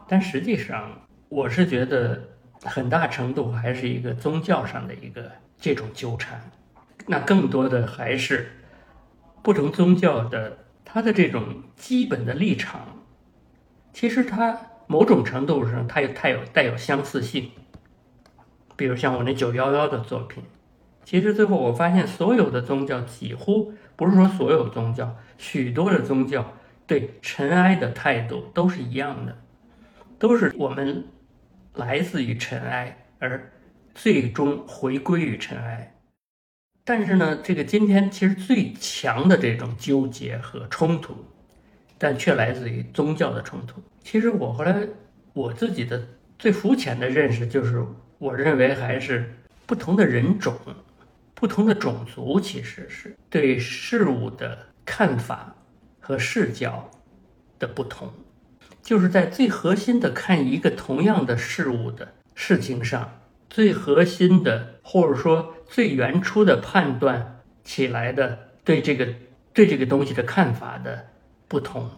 [0.09, 1.02] 但实际上，
[1.33, 2.21] 我是觉得
[2.63, 6.39] 很大程度还是一个宗教上的一个这种纠缠。
[7.07, 8.51] 那更多的还是
[9.43, 12.83] 不同宗教的它的这种基本的立场，
[13.95, 17.51] 其实它某种程度上它有它有带有相似性。
[18.77, 20.45] 比如像我那九幺幺的作品，
[21.03, 26.53] 其实最后我发现，所有的宗教几乎不是说所有宗教，许多的宗教
[26.87, 29.39] 对尘埃的态度都是一样的，
[30.19, 31.07] 都是我们
[31.75, 33.51] 来自于尘埃，而
[33.95, 35.95] 最终回归于尘埃。
[36.85, 41.15] 但是呢，这个今天其实最强的这种纠结和冲突，
[41.99, 43.83] 但却来自于宗教的冲突。
[44.03, 44.87] 其实我后来
[45.33, 46.03] 我自己的
[46.39, 47.85] 最肤浅的认识就是。
[48.19, 49.35] 我认为还是
[49.67, 50.57] 不同的人种、
[51.35, 55.53] 不同的种族，其实是对事物的看法
[55.99, 56.89] 和视角
[57.59, 58.09] 的不同，
[58.83, 69.09] 就是在最核心的看一个同样的事物的事情上，最核心的或者说最原初的判断起来的对这个
[69.53, 71.07] 对这个东西的看法的
[71.47, 71.89] 不同，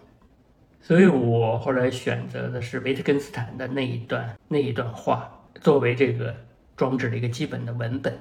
[0.81, 5.31] 所以我后来选择的是维特根斯坦的那一段那一段话。
[5.61, 6.35] 作为这个
[6.77, 8.13] 装置的一个基本的文本，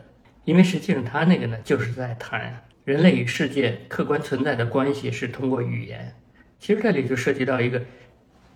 [0.46, 6.16] 因为实际上他那个呢，就是在谈人类与世界客观存在的关系是通过语言。
[6.60, 7.82] 其实这里就涉及到一个，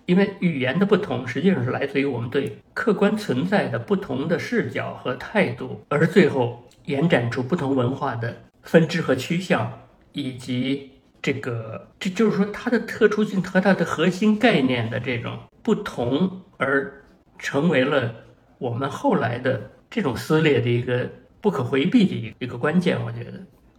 [0.08, 9.70] 因为语言的不同，实际上是来自于我们对客观存在的不同的视角和态度，而最后延展出不同文化的分支和趋向，
[10.12, 17.04] 以及这个，这就是说它的特殊性和它的核心概念的这种不同，而
[17.38, 18.14] 成为了。
[18.60, 21.08] 我们后来的这种撕裂的一个
[21.40, 23.34] 不可回避的一一个关键，我觉得，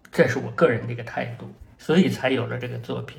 [0.09, 1.45] 这是我个人的一个态度，
[1.77, 3.17] 所以才有了这个作品。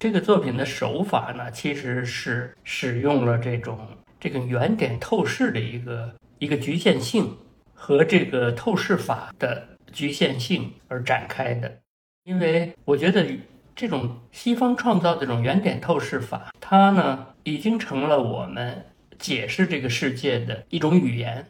[0.00, 3.78] 这个作品的手法呢，其实是使用了这种
[4.18, 7.36] 这个圆点透视的一个一个局限性
[7.74, 11.70] 和这个透视法的局限性而展开的。
[12.24, 13.26] 因为我觉得
[13.76, 18.86] 这种西方创造这种圆点透视法，它呢已经成了我们。
[19.18, 21.46] 解释这个世界的一种语言，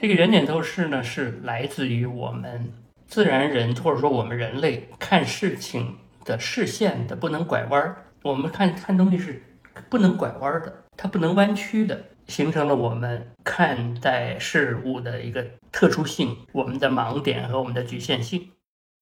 [0.00, 2.72] 这个圆点透视呢，是来自于我们
[3.08, 5.96] 自然人或者说我们人类看事情
[6.28, 8.04] 的视线的不能拐弯儿。
[8.22, 9.42] 我们看看东西是
[9.88, 18.50] 不能拐弯的，它不能弯曲的，形成了我们看待事物的一个特殊性，我们的盲点和我们的局限性。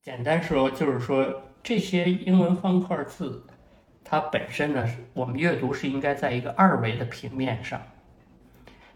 [0.03, 3.43] 简单说，就是说这些英文方块字，
[4.05, 7.83] 它本身呢，我们阅读是应该在一个二维的平面上。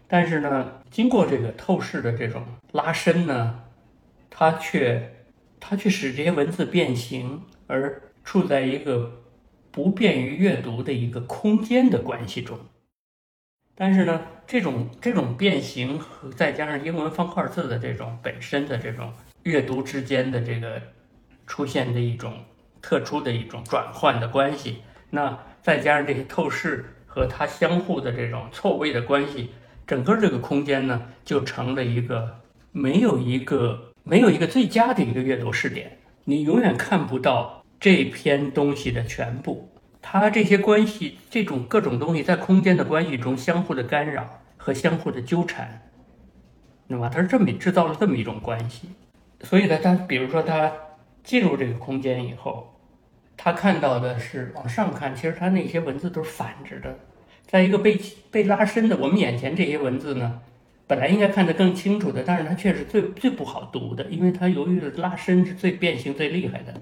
[0.07, 3.63] 但是呢，经过这个透视的这种拉伸呢，
[4.29, 5.25] 它却
[5.59, 9.23] 它却使这些文字变形，而处在一个
[9.71, 12.59] 不便于阅读的一个空间的关系中。
[13.75, 19.11] 但是呢，这种这种变形和再加上英文方块字的这种本身的这种
[19.43, 20.79] 阅读之间的这个
[21.47, 22.33] 出现的一种
[22.81, 29.49] 特殊的一种转换的关系，那再加上这些透视和它相互的这种错位的关系。
[29.87, 32.39] 整个这个空间呢，就成了一个
[32.71, 39.67] 没有一个没有一个最佳的一个阅读视点，你永远看不到这篇东西的全部。
[40.03, 45.81] 它这些关系，这种各种东西在空间的关系中相互的干扰和相互的纠缠，
[46.85, 47.09] 那么？
[47.09, 48.89] 它是这么制造了这么一种关系。
[49.41, 50.71] 所以呢，他比如说他
[51.23, 52.71] 进入这个空间以后，
[53.35, 56.99] 他看到的是往上看，其实他那些文字都是反着的。
[57.47, 60.41] 在一个被被拉伸的我们眼前这些文字呢，
[60.85, 66.75] 本来应该看得更清楚的，但是它却是最最不好读的，因为它由于拉伸是最变形最厉害的。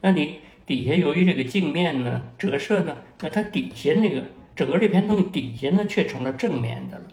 [0.00, 4.22] 那你底下由于这个镜面呢折射呢，那它底下那个
[4.54, 7.04] 整个这片东西底下呢却成了正面的了。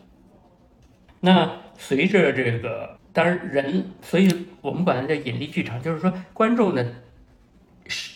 [1.19, 2.98] 那随着这个。
[3.15, 6.86] 当然，人，所以我们管它叫引力剧场，就是说观众呢，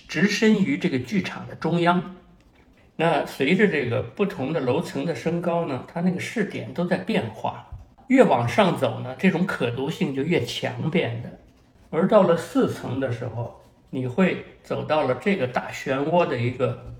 [0.10, 2.18] 直身于这个剧场的中央。
[2.98, 7.66] 那随着这个不同的楼层的升高呢，它那个视点都在变化。
[8.08, 11.40] 越往上走呢，这种可读性就越强变的。
[11.92, 13.59] 而到了四层的时候，
[13.90, 16.94] 你会走到了这个大漩涡的一个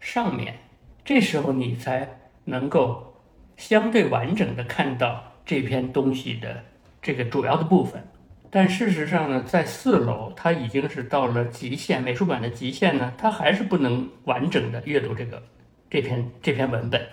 [0.00, 0.58] 上面，
[1.04, 2.08] 这时候你才
[2.44, 3.14] 能够
[3.56, 6.62] 相对完整的看到这篇东西的。
[7.00, 8.02] 这个主要的部分，
[8.50, 15.42] 但事实上呢，在四楼它已经是到了极限，美术馆的极限呢，它还是不能完整的阅读这个
[15.90, 17.06] 这篇这篇文本。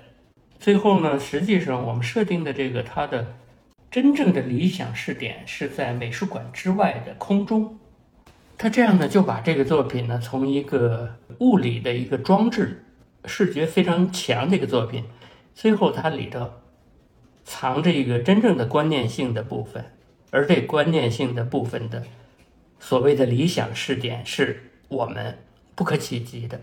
[0.57, 3.35] 最后呢，实际上我们设定的这个它的
[3.89, 7.77] 真正的理想视点是在美术馆之外的空中。
[8.61, 12.85] 他这样呢，就把这个作品呢，从一个物理的一个装置，
[13.25, 15.05] 视觉非常强的一个作品，
[15.55, 16.51] 最后它里头。
[17.43, 19.83] 藏着一个真正的观念性的部分，
[20.29, 22.03] 而这观念性的部分的
[22.79, 25.39] 所谓的理想视点是我们
[25.73, 26.61] 不可企及的，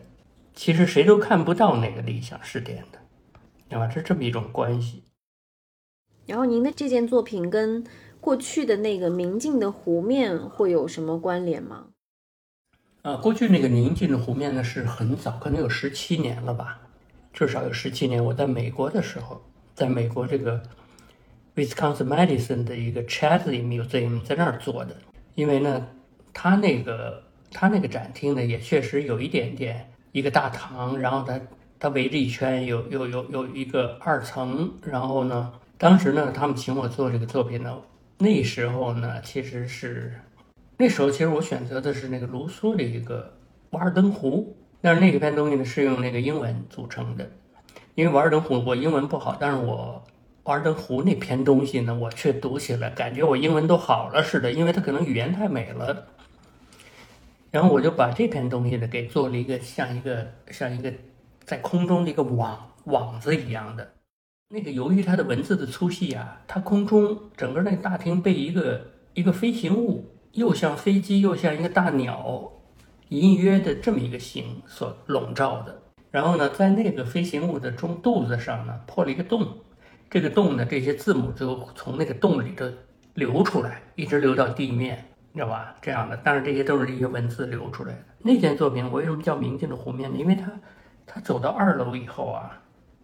[0.54, 3.00] 其实谁都看不到那个理想视点的，
[3.68, 3.90] 对吧？
[3.90, 5.02] 是这么一种关系。
[6.26, 7.84] 然后您的这件作品跟
[8.20, 11.86] 过去的那个宁静的湖面会有什么关联吗？
[13.02, 16.80] 啊，过去那个宁静的湖面呢是很早，可能有十七年了吧，
[17.32, 18.24] 至少有十七年。
[18.24, 19.42] 我在美国的时候。
[19.74, 20.60] 在美国这个
[21.54, 24.96] Wisconsin Madison 的一个 Chatley Museum 在那儿做的，
[25.36, 25.86] 因为呢，
[26.32, 31.40] 他那个他那个展厅呢也确实有一点点一个大堂，然后它
[31.78, 37.78] 它围着一圈有有有有一个二层，然后呢，当时呢他们请我做这个作品呢，
[38.18, 40.20] 那时候呢其实是
[40.76, 43.32] 那时候其实我选择的是那个卢梭的一个
[43.70, 47.28] 瓦尔登湖，但是那篇东西呢是用那个英文组成的。
[47.94, 50.02] 因为《瓦尔登湖》，我英文不好，但是我
[50.44, 56.06] 《瓦尔登湖》那篇东西呢，我却读起来感觉我英文都好了似的，因为它可能语言太美了。
[57.50, 60.92] 然后我就把这篇东西呢给做了一个像一个像一个
[61.44, 63.90] 在空中的一个网网子一样的。
[64.50, 68.80] 那个由于它的文字的粗细啊，它空中整个那个大厅被一个
[69.12, 72.50] 一个飞行物，又像飞机又像一个大鸟，
[73.10, 75.82] 隐约的这么一个形所笼罩的。
[76.10, 79.46] 然后呢，在那个飞行物的中肚子上呢破了一个洞，
[80.08, 82.64] 这个洞呢，这些字母就从那个洞里头
[83.12, 85.76] 流出来，一直流到地面，你知道吧？
[85.82, 87.98] 这样的，但是这些都是一些文字流出来的。
[88.20, 90.16] 那件作品我为什么叫明镜的湖面呢？
[90.18, 90.50] 因为它，
[91.06, 92.58] 它走到二楼以后啊，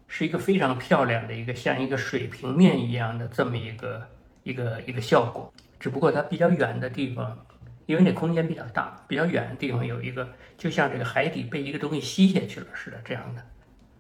[0.07, 4.09] 是一个非常漂亮的一个像一个水平面一样的这么一个
[4.43, 7.39] 一个一个效果，只不过它比较远的地方。
[7.87, 13.43] 因为那空间比较大，比较远的地方有一个，就像这个海底被一个东西吸下去了似的，这样的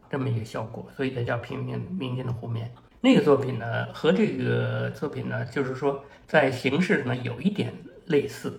[0.09, 2.73] 这么一个效果，所以它叫平面明镜的湖面。
[3.03, 7.75] 那个作品呢，和这个作品呢，就是说在形式上呢有一点
[8.07, 8.59] 类似，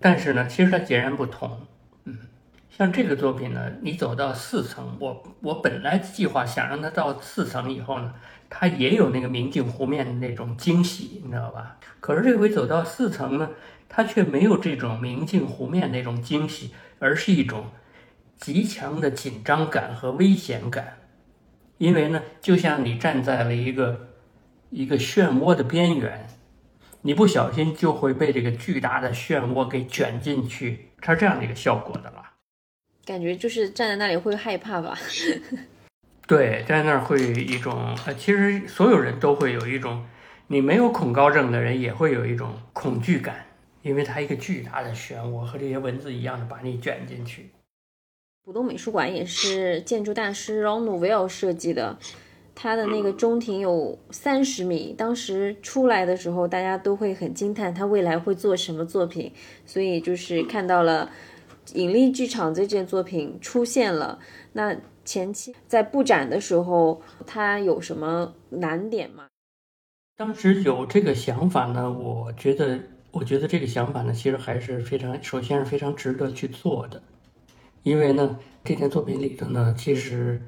[0.00, 1.60] 但是呢，其实它截然不同。
[2.76, 8.12] 像这个作品呢，你走到四层，我我本来计划想让它到四层以后呢，
[8.50, 11.78] 它也有那个明镜湖面的那种惊喜，你知道吧？
[12.00, 13.48] 可是这回走到四层呢。
[13.88, 17.66] 它却没有这种明镜湖面那种惊喜，而是一种
[18.36, 20.98] 极强的紧张感和危险感。
[21.78, 24.08] 因为呢，就像你站在了一个
[24.70, 26.28] 一个漩涡的边缘，
[27.02, 32.35] 你不小心就会被这个巨大的漩涡给卷进去，它是这样的一个效果的了。
[33.06, 34.98] 感觉就是站在那里会害怕吧？
[36.28, 40.04] 对，站在那儿会一种呃，其实所有人都会有一种，
[40.48, 43.46] 你没有恐高症的人也会有一种恐惧感。
[43.82, 47.50] 因为它一个巨大的漩涡和这些文字一样的把你卷进去。
[48.44, 51.96] 浦东美术馆也是建筑大师 Ron Nouvel 设计的，
[52.56, 54.92] 它的那个中庭有三十米。
[54.98, 59.32] 当时出来的时候，大家都会很惊叹他未来会做什么作品。
[59.64, 61.08] 所以就是看到了
[61.74, 64.18] 引力剧场这件作品出现了。
[64.52, 69.26] 那前期在布展的时候，它有什么难点吗？
[70.16, 72.78] 当时有这个想法呢，我觉得。
[73.12, 77.02] 我觉得这个想法呢，其实还是非常，首先是非常值得去做的，
[77.82, 80.42] 因为呢，这件作品里头呢，其实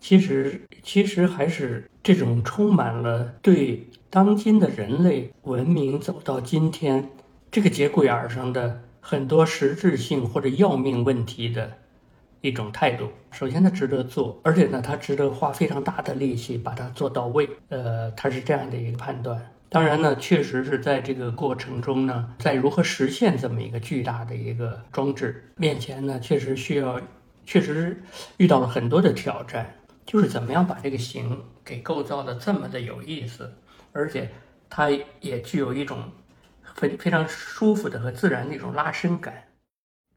[0.00, 7.08] 其实其实还是这种充满了对当今的人类文明走到今天
[7.52, 11.76] 这个节骨眼上的很多实质性或者要命问题的
[12.40, 13.10] 一种态度。
[13.32, 17.50] 首先，它值得做，而且呢，它值得花非常大的力气把它做到位。
[17.68, 19.52] 呃，它是这样的一个判断。
[19.68, 27.00] 当然呢，确实是在这个过程中呢，在如何实现这么一个巨大的一个装置面前呢，确实需要，
[27.44, 28.00] 确实
[28.36, 29.74] 遇到了很多的挑战，
[30.06, 33.52] 就是怎么样把这个形给构造的这么的有意思，
[33.92, 34.30] 而且
[34.68, 34.90] 它
[35.20, 35.98] 也具有一种
[36.76, 39.44] 非非常舒服的和自然的一种拉伸感。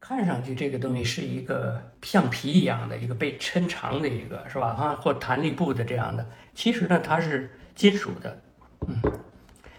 [0.00, 4.74] 看上去这个东西是一个橡皮一样的一个被抻长的一个，是吧？
[4.74, 8.40] 哈，或弹力布的这样的，其实呢，它是金属的，
[8.86, 8.96] 嗯。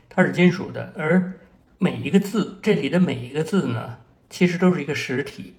[0.10, 1.32] 它是金属的，而
[1.78, 4.00] 每一个字，这里的每一个字呢，
[4.32, 5.54] 其实都是一个实体，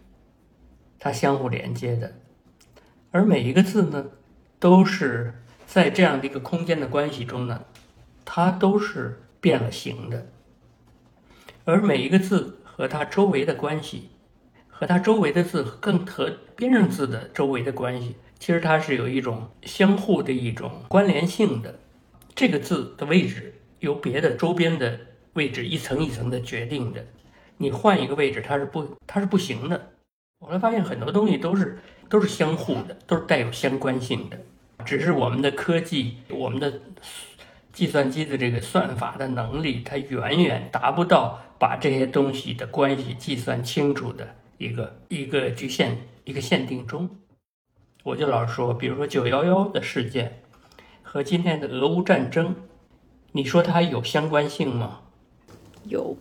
[0.99, 2.13] 它相互连接的，
[3.13, 4.07] 而每一个字呢，
[4.59, 5.33] 都是
[5.65, 7.67] 在这样的一个空间的关系中呢，
[8.25, 10.27] 它都是变了形的，
[11.69, 14.09] 而每一个字和它周围的关系，
[14.69, 21.79] 和它周围的字更和边上字的周围的关系，其实它是有一种相互的一种关联性的，
[22.35, 23.53] 这个字的位置。
[23.81, 24.99] 由别的周边的
[25.35, 27.05] 位置一层一层的决定的，
[27.59, 29.91] 你换一个位置，它是不，它是不行的。
[30.41, 34.39] 我会发现很多东西都是都是相互的，都是带有相关性的，
[34.87, 36.81] 只是我们的科技，我们的
[37.75, 47.09] 计算机的这个算法的能力，它远远达不到把这些东西的关系计算清楚的一个一个局限一个限定中。
[48.05, 50.43] 我就老说，比如说九幺幺的事件
[51.03, 52.55] 和今天的俄乌战争。
[53.33, 55.01] 你说它有相关性吗？
[55.85, 56.17] 有，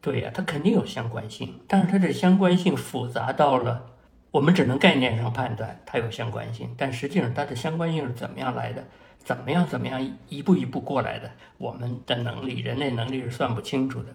[0.00, 3.90] 对呀，它肯定有相关性，但是它的相关性复杂到了，
[4.30, 8.82] 我们只能概念上判断它有相关性，但实际上它的相关性是怎么样来的？
[9.18, 11.30] 怎么样怎么样一步一步过来的？
[11.58, 14.08] 我们的能力，人类能力是算不清楚的。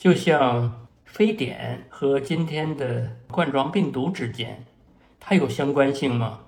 [0.00, 4.64] 就像非典和今天的冠状病毒之间，
[5.20, 6.40] 它有相关性吗？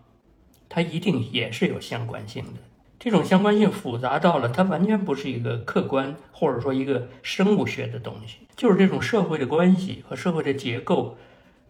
[0.70, 2.60] 它一定也是有相关性的。
[2.98, 11.18] 这种相关性复杂到了，它完全不是一个客观或者说一个生物学的东西，就是这种社会的关系和社会的结构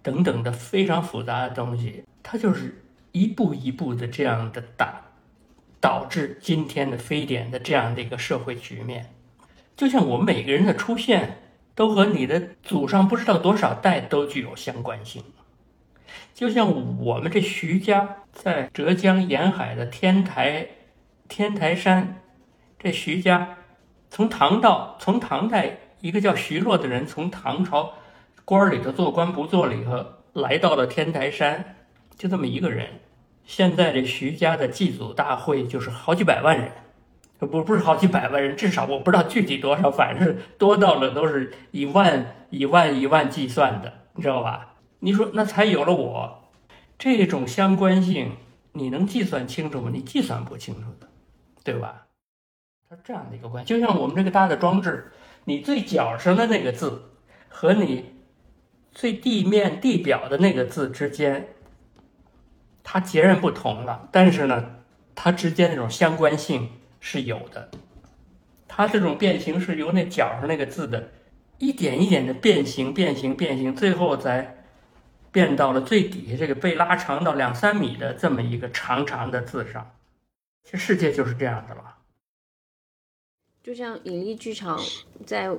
[0.05, 2.81] 等等的非常复杂的东西，它就是
[3.11, 5.01] 一步一步的这样的打，
[5.81, 9.13] 导致今天的非典的这样的一个社会局面。
[9.77, 11.39] 就像我们每个人的出现，
[11.75, 15.23] 都和你的祖上不知道多少代都具有相关性。
[16.35, 20.69] 就像我们这徐家在浙江沿海的天台。
[21.29, 22.21] 天台山，
[22.79, 23.57] 这徐家，
[24.11, 27.95] 从唐到从唐代，一个叫徐洛的人从唐朝
[28.45, 30.05] 官里头做官不做了以后，
[30.35, 31.77] 来到了天台山，
[32.19, 33.01] 就这么一个人。
[33.47, 36.71] 现在这徐家的祭祖大会就是好几百万人，
[37.47, 44.77] 不不是好几百万人，至少我不知道具体多少，反正多到了都是以万以万以万计算的，你知道吧？
[45.01, 46.43] 你说那才有了我，
[46.99, 48.33] 这种相关性，
[48.73, 49.91] 你能计算清楚吗？
[49.93, 51.09] 你计算不清楚的。
[51.65, 52.07] 对吧？
[52.91, 55.13] 它这样的一个关系，就像我们这个大的装置，
[55.45, 57.05] 你最角上的那个字
[57.49, 58.17] 和你
[58.91, 61.51] 最地面地表的那个字之间，
[62.83, 64.09] 它截然不同了。
[64.11, 64.75] 但是呢，
[65.15, 66.69] 它之间那种相关性
[67.03, 67.69] 是有的。
[68.69, 71.11] 它这种变形是由那角上那个字的
[71.59, 74.65] 一点一点的变形、变形、变形，最后才
[75.31, 79.95] 变到了最底下这个被拉长到两三米的这么一个长长的字上。
[80.65, 81.97] 这世界就是这样的了，
[83.63, 84.81] 就像引力剧场
[85.27, 85.51] 在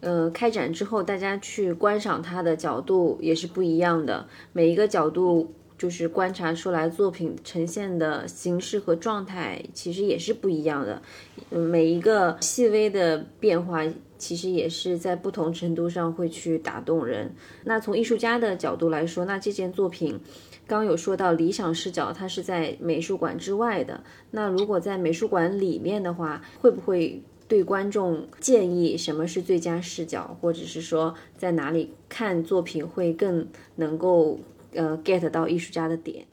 [0.00, 4.28] 呃开展之后，大家去观赏它的角度也是不一样的。
[4.52, 11.00] 每一个角度就是观察出来作品呈现的形式和状态，其实也是不一样的。
[11.48, 13.82] 每一个细微的变化，
[14.18, 17.34] 其实也是在不同程度上会去打动人。
[17.64, 20.20] 那从艺术家的角度来说，那这件作品。
[20.66, 24.04] 刚有说到理想视角，它是在美术馆之外的。
[24.32, 34.38] 那如果在美术馆里面的话，会不会对观众建议什么是最佳视角，或者是说在哪里看作品会更能够
[34.72, 36.26] 呃 get 到艺术家的点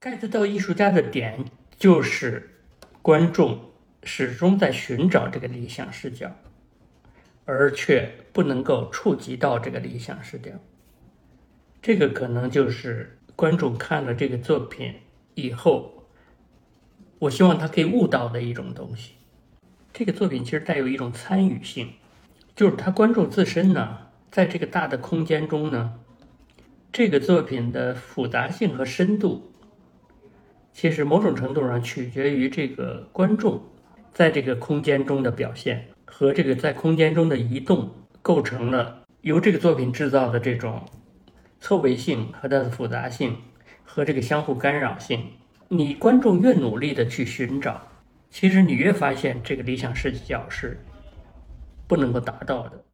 [0.00, 1.44] ？get 到艺术家的点
[1.78, 2.50] 就是
[3.02, 3.70] 观众
[4.02, 6.30] 始终在寻找这个理想视角，
[7.44, 10.52] 而却不能够触及到这个理想视角。
[11.82, 14.96] 这个可能就是观众看了这个作品
[15.34, 16.06] 以后，
[17.18, 19.14] 我希望他可以悟到的一种东西。
[19.92, 21.94] 这个作品其实带有一种参与性，
[22.54, 25.99] 就是他观众自身呢，在这个大的空间中呢，
[26.92, 29.52] 这个作品的复杂性和深度
[30.72, 33.62] 其实某种程度上取决于这个观众
[34.12, 37.88] 在这个空间中的表现和这个在空间中的移动，
[38.20, 40.84] 构成了由这个作品制造的这种
[41.60, 43.36] 错位性和它的复杂性
[43.84, 45.24] 和这个相互干扰性。
[45.68, 47.80] 你观众越努力的去寻找，
[48.30, 50.82] 其实你越发现这个理想视角是
[51.86, 52.84] 不能够达到的。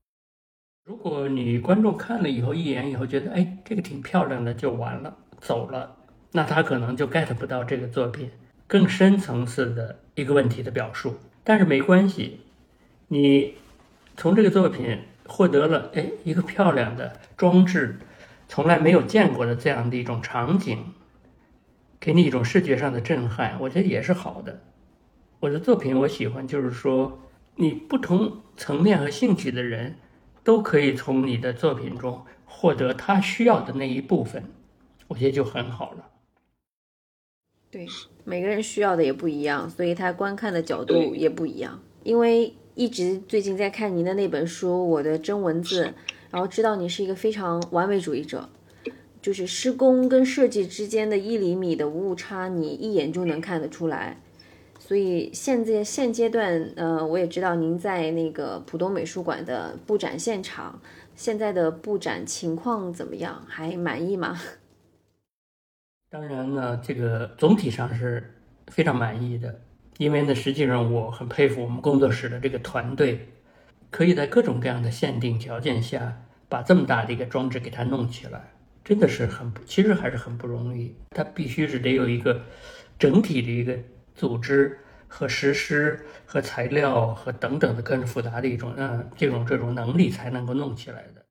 [0.87, 5.97] 如果你观众看了以后一眼以后觉得哎这个挺漂亮的就完了走了。
[6.31, 8.31] 那他可能就 get 不到这个作品
[8.69, 12.39] 更深层次的一个问题的表述，但是没关系，
[13.09, 13.55] 你
[14.17, 17.99] 从这个作品获得了哎一个漂亮的装置，
[18.49, 20.93] 从来没有见过的这样的一种场景，
[21.99, 24.61] 给你一种视觉上的震撼，我觉得也是好的。
[25.41, 27.19] 我的作品我喜欢，就是说
[27.57, 29.97] 你不同层面和兴趣的人
[30.47, 34.45] 都可以从你的作品中获得他需要的那一部分，
[35.09, 36.09] 我觉得就很好了。
[37.69, 37.85] 对，
[38.23, 41.83] 每个人需要的也不一样，所以他观看的角度也不一样。
[42.05, 45.87] 因为一直最近在看您的那本书《我的真文字》，
[46.31, 48.49] 然后知道你是一个非常完美主义者，
[49.21, 54.21] 就是施工跟设计之间的一厘米的误差，你一眼就能看得出来。
[54.87, 60.81] 所以现在现阶段，呃，我也知道您在那个浦东美术馆的布展现场，
[61.17, 63.45] 现在的布展情况怎么样？
[63.49, 64.41] 还满意吗？
[66.09, 68.33] 当然呢，这个总体上是
[68.69, 69.61] 非常满意的，
[69.99, 73.27] 因为呢，实际上我很佩服我们工作室的这个团队，
[73.91, 78.53] 可以在各种各样的限定条件下，把这么大的一个装置给它弄起来，
[78.85, 80.95] 真的是很，其实还是很不容易。
[81.11, 82.41] 它必须是得有一个
[82.97, 83.77] 整体的一个
[84.17, 91.25] 组织和实施和材料和等等的更复杂的一种嗯这种这种能力才能够弄起来的。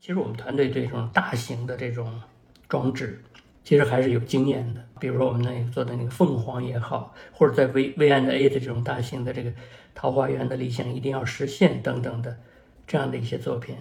[0.00, 2.22] 其实我们团队这种大型的这种
[2.68, 3.22] 装置。
[3.64, 9.52] 其实还是有经验的，比如说我们那做的那个凤凰也好，或者在 V V N A 的这种大型的这个
[9.94, 12.34] 桃花源的理想一定要实现等等的
[12.86, 13.76] 这样的一些作品，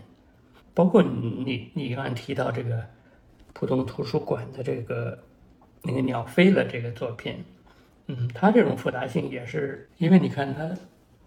[0.73, 2.83] 包括你你刚才提到这个
[3.53, 5.17] 浦东图书馆的这个
[5.83, 7.45] 那个鸟飞了这个作品，
[8.07, 10.69] 嗯，它这种复杂性也是因为你看它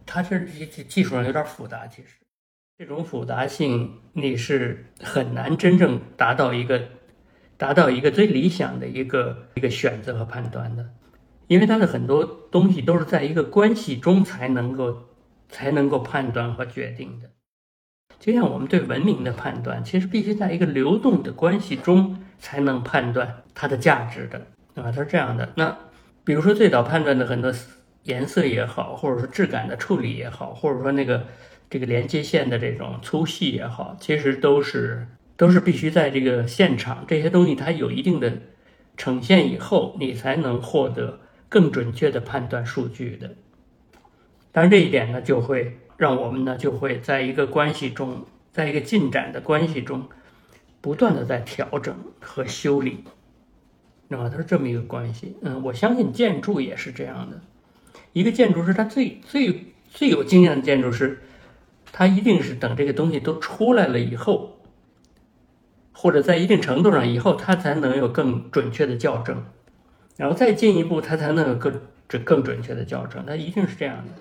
[0.04, 2.08] 它这技术上有点复杂，其实
[2.76, 6.82] 这种复杂性你是很难真正达到一个。
[7.60, 10.88] 达到一个最理想的一个一个选择和判断的，
[11.46, 15.10] 因为它的很多东西都是在一个关系中才能够
[15.50, 17.28] 才能够判断和决定的。
[18.18, 24.38] 就像我们对文明的判断，其实必须在一个流动的关系中才能判断它的价值的，
[24.74, 24.90] 对吧？
[24.90, 25.52] 它是这样的。
[25.54, 25.76] 那
[26.30, 27.52] 比如说最早判断的很多
[28.04, 31.26] 颜色也好，或者说质感的处理也好，或者说那个
[31.68, 35.08] 这个连接线的这种粗细也好，其实都是。
[35.36, 38.30] 都是必须在这个现场，这些东西它有一定的
[38.96, 41.18] 呈现以后，你才能获得
[41.48, 43.30] 更准确的判断数据的。
[44.52, 50.08] 当然，这一点呢，就会让我们呢，就会在一个关系中，在一个进展的关系中，
[50.80, 53.02] 不断的在调整和修理，
[54.18, 55.36] 啊，它是这么一个关系。
[55.42, 57.40] 嗯，我相信建筑也是这样的。
[58.12, 61.20] 一个建筑师，他最最最有经验的建筑师，
[61.92, 64.56] 他一定是等这个东西都出来了以后。
[65.92, 69.44] 或者在一定程度上以后，他才能有更准确的校正，
[70.16, 73.26] 然后再进一步，他才能有更准更准确的校正。
[73.26, 74.12] 他一定是这样的。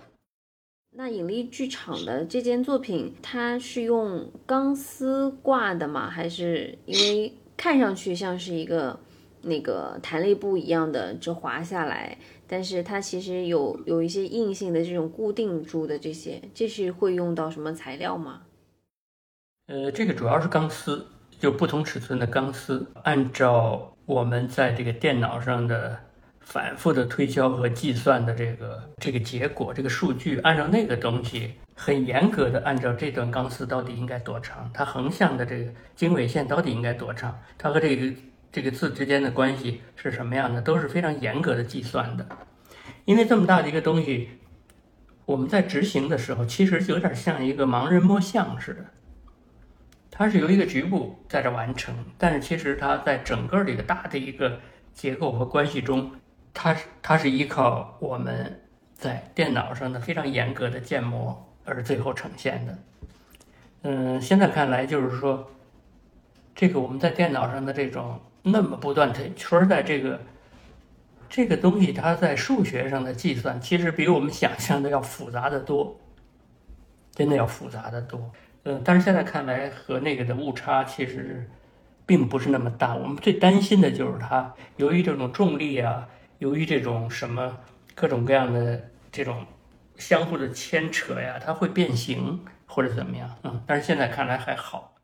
[0.97, 6.09] 那引力剧场的这件作品，它是用钢丝挂的吗？
[6.09, 8.99] 还是因为看上去像是一个
[9.41, 12.17] 那个弹力布一样的，就滑下来？
[12.47, 18.41] 但是它其实有有一些硬性的这种固定住的这些，这是会用到什么材料吗？
[19.67, 21.05] 呃，这个主要是钢丝。
[21.39, 25.97] 就不同尺寸的钢丝，按照我们在这个电脑上的
[26.41, 38.13] 反复的推敲和计算的这个这个结果，这个数据，按照那个东西很严格的按照这段钢丝到底应该多长，它横向的这个经纬线到底应该多长，它和这个
[38.51, 42.27] 这个字之间的关系是什么样的，都是非常严格的计算的。
[43.05, 44.29] 因为这么大的一个东西，
[45.25, 48.85] 我们在执行的时候，其实有点像一个盲人摸象似的。
[50.11, 54.59] 它是由一个局部在这完成，但是其实它在整个这个大的一个
[54.93, 56.11] 结构和关系中，
[56.53, 58.61] 它是它是依靠我们
[58.93, 62.77] 在电脑上的非常严格的建模而最后呈现的。
[63.83, 65.49] 嗯，现在看来就是说，
[66.53, 70.19] 这个我们在电脑上的这种那么不断的，说实在，这个
[71.29, 75.99] 这个东西它在数学上的计算，其实比我们想象的要复杂的多，
[77.13, 78.31] 真的要复杂的多。
[78.63, 81.49] 嗯，但是现在看来和那个的误差其实
[82.05, 82.95] 并不是那么大。
[82.95, 86.07] 我们最担心的就是它由于这种重力啊，
[86.39, 87.57] 由于这种什么
[87.95, 89.45] 各种各样的这种
[89.97, 94.95] 相互的牵扯呀，它会变形或者怎么样，嗯，但是现在看来还好。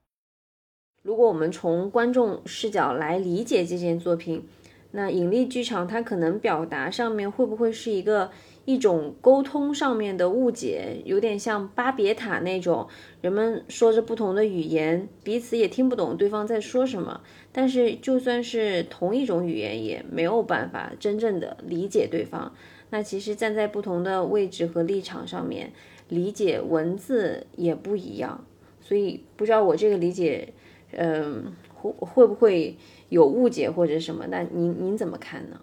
[1.05, 4.43] 如果我们从观众视角来理解这件作品，
[4.89, 8.31] 那引力剧场它可能表达上面会不会是一个
[8.65, 12.87] 一种沟通上面的误解，有点像巴别塔那种，
[13.21, 22.51] 人们说着不同的语言，彼此也听不懂对方在说什么，但是就算是同一种语言，也没有办法真正的理解对方。
[22.89, 25.71] 那其实站在不同的位置和立场上面，
[26.09, 28.43] 理解文字也不一样，
[28.81, 30.51] 所以不知道我这个理解。
[30.91, 32.77] 嗯，会会不会
[33.09, 34.27] 有误解或者什么？
[34.27, 35.59] 那您您怎么看呢？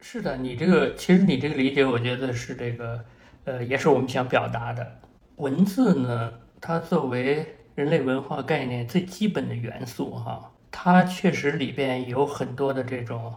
[0.00, 3.04] 是的，你这个其实你这个理解，我觉得是这个，
[3.44, 5.00] 呃，也是我们想表达的。
[5.36, 13.34] 文字呢，它作为人类文化概念最基本的元素，哈，它确实里边有很多的这种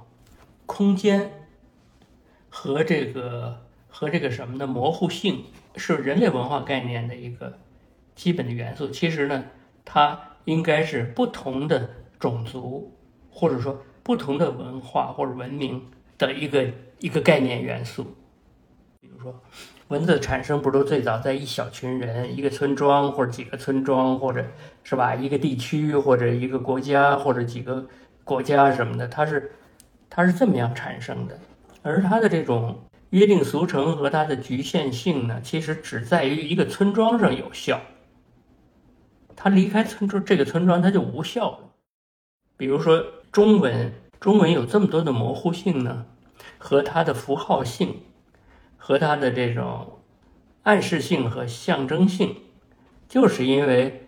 [0.66, 1.32] 空间
[2.50, 5.46] 和这个和这个什么的模糊性，
[5.78, 7.58] 是人类文化概念的一个
[8.14, 8.90] 基本的元素。
[8.90, 9.46] 其实呢，
[9.86, 10.20] 它。
[10.48, 12.90] 应该是不同的种族，
[13.30, 15.86] 或者说不同的文化或者文明
[16.18, 16.66] 的一个
[17.00, 18.16] 一个概念元素。
[19.02, 19.42] 比如说，
[19.90, 24.46] 文字产生不都最早在一小群人、一个村庄或者几个村庄，或者
[24.84, 27.86] 是吧一个地区或者一个国家或者几个
[28.24, 29.52] 国家什么的，它是
[30.10, 31.38] 它是这么样产生的。
[31.82, 32.80] 而它的这种
[33.10, 37.82] 约定俗成和它的局限性呢，其实只在于一个村庄上有效。
[39.40, 41.60] 他离开村庄，这个村庄他就无效了。
[42.58, 46.08] 比如说中文，中文有这么多的模糊性呢，
[46.58, 48.02] 和它的符号性，
[48.78, 50.00] 和它的这种
[50.64, 52.36] 暗示性和象征性，
[53.08, 54.08] 就是因为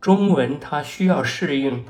[0.00, 1.84] 中文它需要适应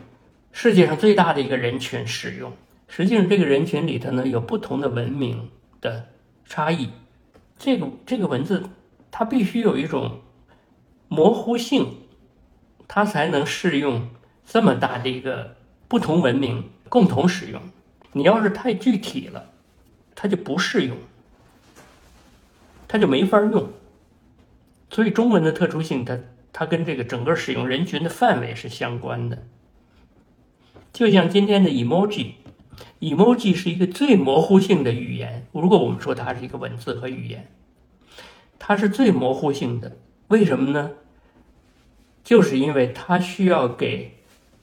[0.52, 2.52] 世界上最大的一个人群使用。
[2.86, 5.48] 实际上，这个人群里头呢，有不同的文明
[5.80, 6.08] 的
[6.44, 6.90] 差异。
[7.58, 8.62] 这个这个文字，
[9.10, 10.20] 它必须有一种
[11.08, 12.03] 模糊性。
[12.94, 14.08] 它才能适用
[14.46, 15.56] 这么大的一个
[15.88, 17.60] 不同文明共同使用。
[18.12, 19.50] 你要是太具体了，
[20.14, 20.96] 它就不适用，
[22.86, 23.68] 它就没法用。
[24.90, 26.20] 所以中文的特殊性，它
[26.52, 29.42] 它跟这个整个使用人群的范围是相关的。
[30.92, 35.48] 就像今天的 emoji，emoji 是一个最模糊性的语言。
[35.50, 37.50] 如果我们说它是一个文字和语言，
[38.60, 39.96] 它是最模糊性的。
[40.28, 40.92] 为什么呢？
[42.24, 44.12] 就是因为它需要给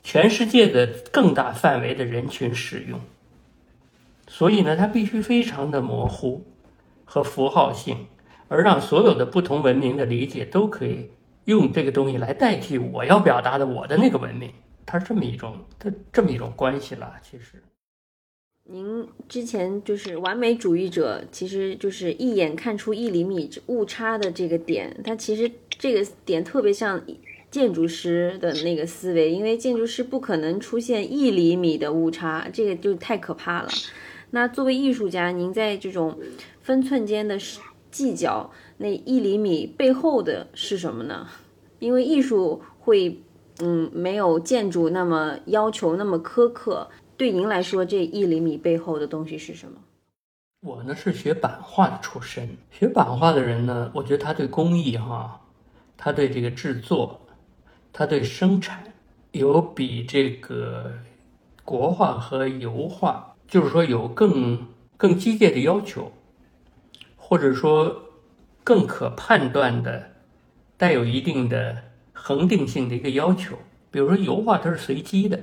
[0.04, 3.00] 全世界的更大范围的人群使用，
[4.28, 6.44] 所以呢，它必须非常的模糊
[7.06, 8.08] 和符号性，
[8.48, 11.12] 而让所有的不同文明的理解都可以
[11.46, 14.52] 用这个东西来代替我要表达的我的那个文明，
[14.84, 17.14] 它是这么一种它这么一种关系了。
[17.22, 17.62] 其实，
[18.64, 27.00] 您之前就是完美主义者，其实就是一眼看出一厘米误差的这个点，它其实这个点特别像。
[27.52, 33.70] 建筑师的那个思维，因为建筑师不可能出现一厘米的误差，这个就太可怕了。
[34.30, 36.18] 那作为艺术家，您在这种
[36.62, 37.38] 分寸间的
[37.92, 41.28] 计较，那一厘米背后的是什么呢？
[41.80, 43.20] 因为艺术会，
[43.60, 46.90] 嗯，没有建筑那么要求那么苛刻。
[47.18, 49.78] 对您来说，这一厘米背后的东西是什么？
[50.62, 55.42] 我呢是学版画的出身，学版画的人呢，我觉得他对工艺哈，
[55.98, 57.20] 他对这个制作。
[57.94, 58.84] 它对生产
[59.32, 60.94] 有比这个
[61.64, 64.68] 国画和油画，就是说有更
[64.98, 66.12] 更激烈的要求，
[67.16, 68.04] 或者说
[68.64, 70.12] 更可判断的、
[70.78, 71.78] 带有一定的
[72.14, 73.58] 恒定性的一个要求。
[73.90, 75.40] 比如说油画，它是随机的。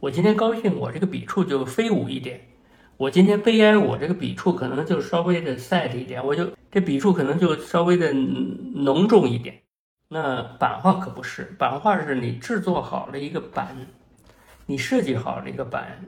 [0.00, 2.38] 我今天高兴，我这个笔触就飞舞一点；
[2.96, 9.60] 我今天悲哀，我这个笔触可能就稍微的 sad 一点，我就这笔触可能就稍微的浓重一点。
[10.08, 13.88] 那版画可不是，版画是你制作好了一个版，
[14.66, 16.04] 你设计好了一个版，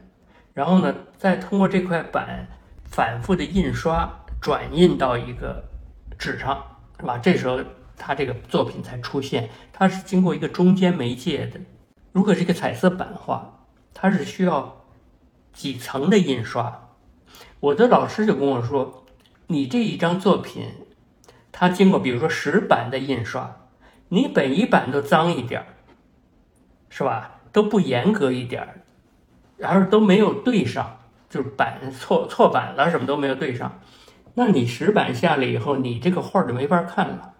[0.52, 2.46] 然后呢，再通过这块板
[2.84, 4.08] 反复的印刷
[4.40, 5.64] 转印到一个
[6.18, 6.62] 纸上，
[7.00, 7.18] 是吧？
[7.18, 7.58] 这时候
[7.96, 11.58] 它这个作品才出现，它是经过一个中间媒介的。
[12.12, 14.84] 如果是一个彩色版画，它是需要
[15.52, 16.90] 几层的印刷。
[17.60, 19.04] 我的老师就跟我说，
[19.48, 20.70] 你这一张作品，
[21.50, 23.62] 它经过比如说十版的印刷。
[24.08, 25.66] 你每一版都脏一点儿，
[26.88, 27.40] 是吧？
[27.52, 28.80] 都不严格一点儿，
[29.56, 30.98] 然后都没有对上，
[31.28, 33.80] 就是版错错版了，什么都没有对上。
[34.34, 37.32] 那你十版下来以后，你这个画就没法看了。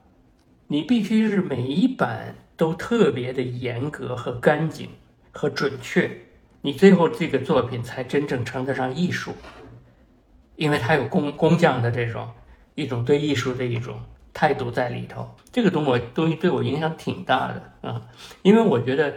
[0.69, 4.89] 你必须是每一版都特别的严格和干净
[5.31, 6.11] 和准确，
[6.63, 9.33] 你最后这个作品才真正称得上艺术。
[10.57, 12.31] 因为他有工工匠的这种
[12.75, 14.01] 一种对艺术的一种
[14.37, 15.35] 态度在里头。
[15.51, 18.03] 这个东我东西对我影响挺大的啊，
[18.43, 19.15] 因为我觉得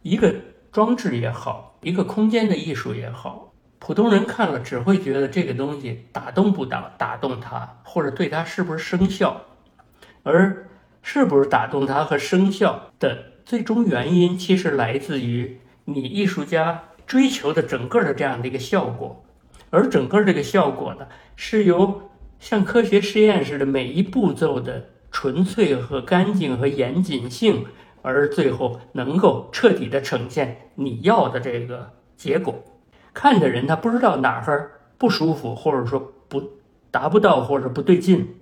[0.00, 0.34] 一个
[0.72, 9.42] 装置也好，一个空间的艺术也好，普通人看了只会觉得这个东西打动不打打动他，或者对他是不是生效，
[10.22, 10.66] 而
[11.02, 19.22] 是不是打动他和生效的最终原因，其实来自于你艺术家追求的整个的这样的一个效果。
[19.68, 27.66] 而整个这个效果呢，是由像科学实验似的每一步骤的纯粹和干净和严谨性，
[28.02, 32.54] 而最后能够彻底的呈现你要的这个结果。
[33.14, 36.42] 看的人他不知道哪儿不舒服，或者说不
[36.90, 38.36] 达不到或者不对劲，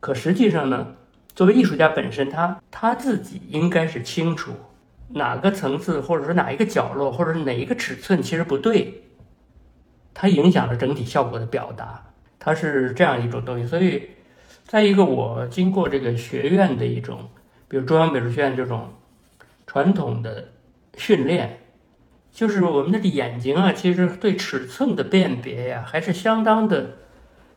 [0.00, 0.94] 可实际上呢，
[1.34, 4.52] 作为艺术家本身，他他自己应该是清楚
[5.08, 9.04] 哪个层次，或者说哪一个角落，或者哪一个尺寸其实不对。
[10.14, 12.05] 它影响了整体效果的表达，
[12.38, 13.66] 它是这样一种东西。
[13.66, 14.02] 所以，
[14.64, 17.28] 再一个，我经过这个学院的一种，
[17.68, 18.90] 比如中央美术学院这种
[19.66, 20.48] 传统的
[20.96, 21.60] 训练，
[22.30, 26.96] 就是我们的眼睛啊，其实对尺寸的辨别呀，还是相当的、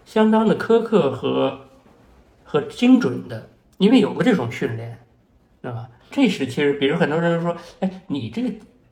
[0.06, 1.68] 相当的苛刻和
[2.44, 5.00] 和精准的，因为有过这种训练，
[5.62, 5.90] 对吧？
[6.12, 8.50] 这是其实，比如很多人说，哎，你这个。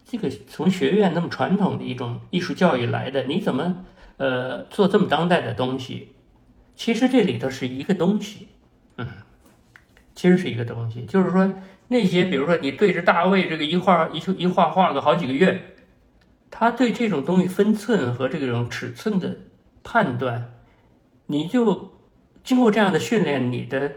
[0.10, 3.84] 这个从学院那么传统的一种艺术教育来的，你怎么
[4.18, 6.14] 呃做这么当代的东西？
[6.76, 8.50] 其实这里头是一个东西，
[8.98, 9.08] 嗯，
[10.14, 11.52] 其实是一个东西，就是说
[11.88, 15.76] 那些比如说你对着大卫这个一画一一画画个好几个月，
[16.52, 19.38] 他对这种东西分寸和这种尺寸的
[19.84, 20.54] 判断，
[21.26, 21.94] 你就
[22.44, 23.92] 经过这样的训练，你的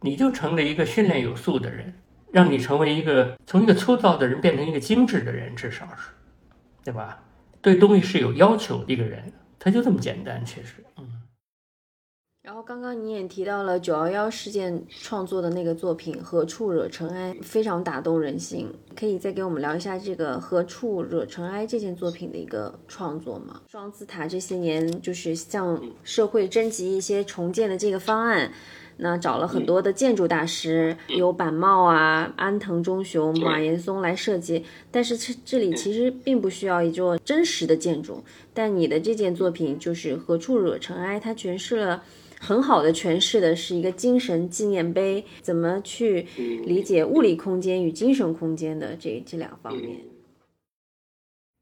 [0.00, 1.94] 你就成了一个训练有素的人。
[2.32, 6.10] 让你成为一个从一个粗糙的人变成一个精致的人，至少是，
[6.84, 7.20] 对吧？
[7.60, 10.44] 对东西是有要求的一个人，他就这么简单。
[10.44, 11.06] 其实，嗯。
[12.42, 18.66] 然后刚刚你也提到了九幺幺事件创作的那个作品《何处惹尘埃》，非常打动人心。
[18.96, 23.60] 可以再给我们聊一下这个《何处惹尘埃》这件作品的一个创作吗？
[23.68, 28.50] 双子塔这些年就是向社会征集一些重建的这个方案。
[29.02, 38.22] 那找了很多的建筑大师，有板茂啊、安藤忠雄、马岩松来设计，但是这这里其实并不需要一座真实的建筑。
[38.52, 42.02] 但你的这件作品就是何处惹尘埃，它诠释了
[42.38, 46.26] 很好的诠释的是一个精神纪念碑，怎么去
[46.66, 49.96] 理解物理空间与精神空间的这这两方面。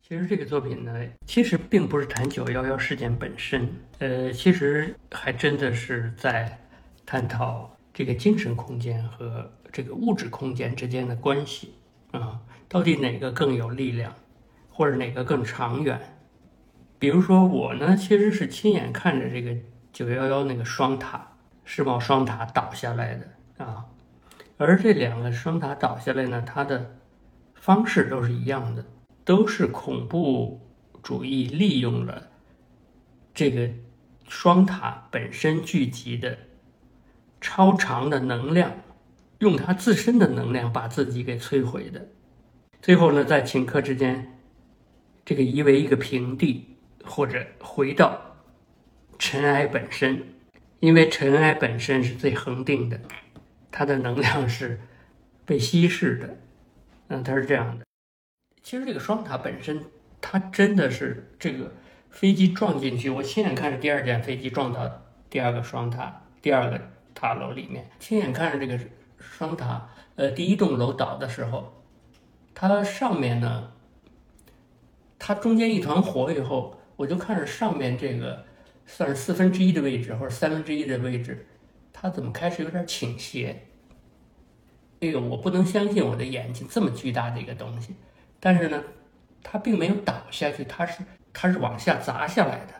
[0.09, 0.93] 其实这个作品呢，
[1.27, 3.69] 其实并不是谈九幺幺事件本身，
[4.01, 6.59] 呃，其实还真的是在。
[7.11, 11.73] 探讨这个精神空间和这个物质空间之间的关系
[12.11, 12.39] 啊，
[12.69, 14.15] 到底哪个更有力量，
[14.69, 15.99] 或者哪个更长远？
[16.99, 19.57] 比如说我呢，其实是亲眼看着这个
[19.91, 21.27] 九幺幺那个双塔
[21.65, 23.87] 世贸双塔倒下来的啊，
[24.59, 26.95] 而这两个双塔倒下来呢，它的
[27.55, 28.85] 方式都是一样的，
[29.25, 30.61] 都是恐怖
[31.03, 32.29] 主义利用了
[33.33, 33.71] 这个
[34.29, 36.37] 双塔本身聚集的。
[37.41, 38.73] 超长的能量，
[39.39, 42.09] 用它自身的能量把自己给摧毁的，
[42.83, 44.39] 最后呢，在顷刻之间，
[45.25, 48.37] 这个夷为一个平地，或者回到
[49.19, 50.25] 尘埃本身，
[50.81, 53.01] 因为尘埃本身是最恒定的，
[53.71, 54.81] 它的能量是
[55.45, 56.37] 被稀释的，
[57.07, 57.85] 嗯，它是这样的。
[58.63, 59.85] 其实这个双塔本身，
[60.21, 61.73] 它真的是这个
[62.11, 66.81] 飞机撞进去，我亲眼看着第二架飞机撞到第二个双塔，第二个。
[67.21, 68.79] 塔楼里面，亲眼看着这个
[69.19, 71.83] 双塔，呃，第一栋楼倒的时候，
[72.55, 73.73] 它上面呢，
[75.19, 78.45] 它中间一团火以后，我就看着上面这个
[78.87, 81.45] 算是四分之一的位置或者三分之一的位置，
[81.93, 83.65] 它怎么开始有点倾斜？
[85.01, 87.97] 这个我不能相信我的眼睛，这么巨大的一个东西，
[88.39, 88.81] 但是呢，
[89.43, 91.03] 它并没有倒下去，它是
[91.33, 92.75] 它是往下砸下来的，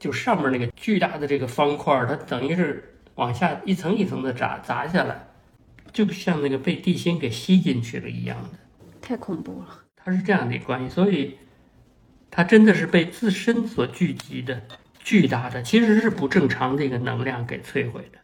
[0.00, 2.92] 就上面那个巨大的这个方块，它等于是。
[3.16, 5.26] 往下一层一层的砸砸下来，
[5.92, 8.58] 就像那个被地心给吸进去了一样的，
[9.00, 9.84] 太恐怖了。
[9.96, 11.36] 它是这样的关系，所以
[12.30, 14.62] 它真的是被自身所聚集的
[14.98, 18.18] 巨大的，其实是不正常的一个能量给摧毁的。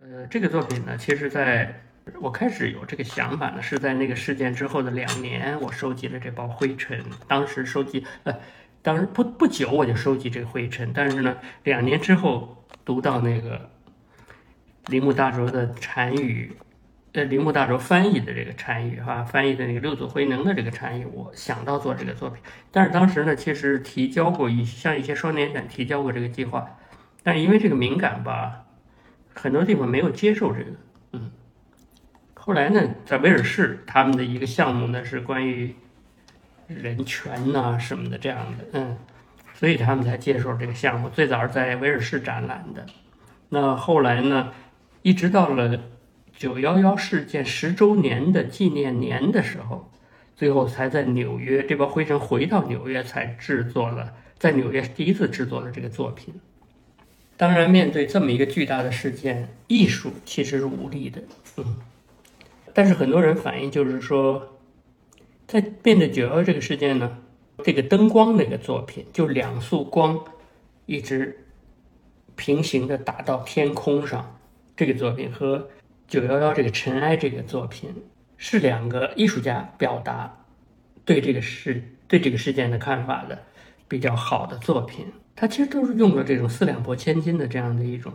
[0.00, 1.82] 呃，这个作品呢，其实在
[2.20, 7.04] 我开始有这个想法呢，是在那个事件之后的两年，我收集了这包灰尘。
[7.28, 8.34] 当时收集，呃，
[8.80, 13.75] 当时不不久我就收集这个灰尘，但是呢，两年之后读到那个。
[14.88, 16.56] 铃木大拙的禅语，
[17.12, 22.40] 呃铃木大周翻译的这个禅语哈，翻译的那个六祖慧能的这个禅语，我想到做这个作品。
[22.70, 26.78] 但是当时呢，其实提交过一像一些双年展提交过这个计划，
[27.24, 28.64] 但是因为这个敏感吧，
[29.34, 30.70] 很多地方没有接受这个。
[31.12, 31.32] 嗯，
[32.34, 35.74] 后来呢，在威尔士他们的一个项目呢是关于
[36.68, 38.96] 人权呐什么的这样的，嗯，
[39.52, 41.08] 所以他们才接受这个项目。
[41.08, 42.86] 最早是在威尔士展览的，
[43.48, 44.52] 那后来呢，
[45.06, 45.84] 一直到了。
[46.36, 49.88] 九幺幺事件十周年的纪念年的时候，
[50.34, 56.34] 最后才在纽约这帮灰尘回到纽约，才制作了在纽约第一次制作了这个作品。
[57.36, 61.22] 当然，面对这么一个巨大的事件，艺术其实是无力的。
[61.58, 61.76] 嗯，
[62.74, 64.58] 但是很多人反映就是说，
[65.46, 67.18] 在面对九幺幺这个事件呢，
[67.62, 70.18] 这个灯光那个作品，就两束光
[70.84, 71.46] 一直
[72.34, 74.35] 平行的打到天空上，
[74.76, 75.68] 这个作品和。
[76.08, 77.92] 九幺幺这个尘埃这个作品
[78.36, 80.46] 是两个艺术家表达
[81.04, 83.36] 对这个事对这个事件的看法的
[83.88, 85.06] 比较好的作品。
[85.34, 88.12] 它其实都是用了这种四两拨千斤的这样的一种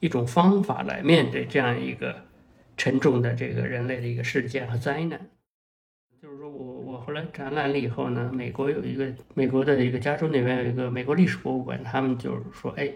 [0.00, 2.24] 一种方法来面对这样一个
[2.78, 5.20] 沉重的这个人类的一个事件和灾难。
[6.22, 12.90] 就是说我我后来展览了以后呢，美国有一个美国的一个加州那边有一个美国历史博物馆，他们就是说，哎，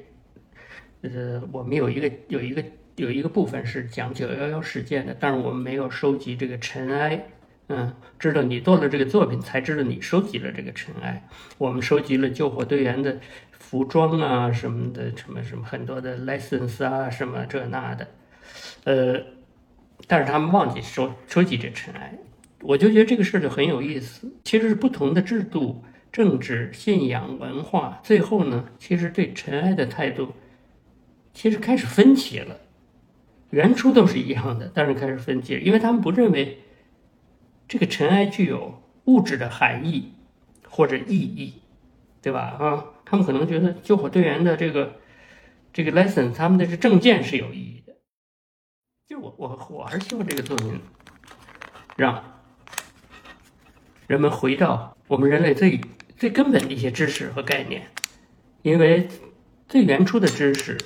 [1.03, 2.65] 呃，我们有一个有一个。
[3.01, 7.27] 有一个部分是讲九幺幺事件的，但是我们没有收集这个尘埃。
[7.73, 11.27] 嗯，知道你做了这个作品，才知道你收集了这个尘埃。
[11.57, 13.19] 我们收集了救火队员的
[13.53, 18.09] 服装啊，什么的，什么什么很多的 license 啊，什么这那的。
[18.83, 19.21] 呃，
[20.09, 22.19] 但是他们忘记收收集这尘埃。
[22.63, 24.31] 我就觉得这个事儿就很有意思。
[24.43, 30.33] 其实是不同的制度、政治、信仰、文化，最后呢，其实对尘埃的态度，
[31.33, 32.59] 其实开始分歧了。
[33.51, 36.61] 原初都是一样的，但是开始分解，因为他们不认为
[37.69, 40.15] 这个尘埃具有物质的含义
[40.69, 41.55] 或者意义，
[42.23, 42.57] 对吧？
[42.59, 45.01] 啊，他们可能觉得救火队员的这个
[45.73, 47.97] 这个 lesson，他们的这证件是有意义的。
[49.09, 50.81] 就我我我还是希望这个作品
[51.97, 52.23] 让
[54.07, 55.81] 人们回到我们人类最
[56.17, 57.89] 最根本的一些知识和概念，
[58.63, 59.09] 因为
[59.69, 60.79] 最原初的知识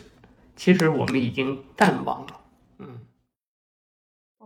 [0.57, 2.41] 其实我们已经淡忘了。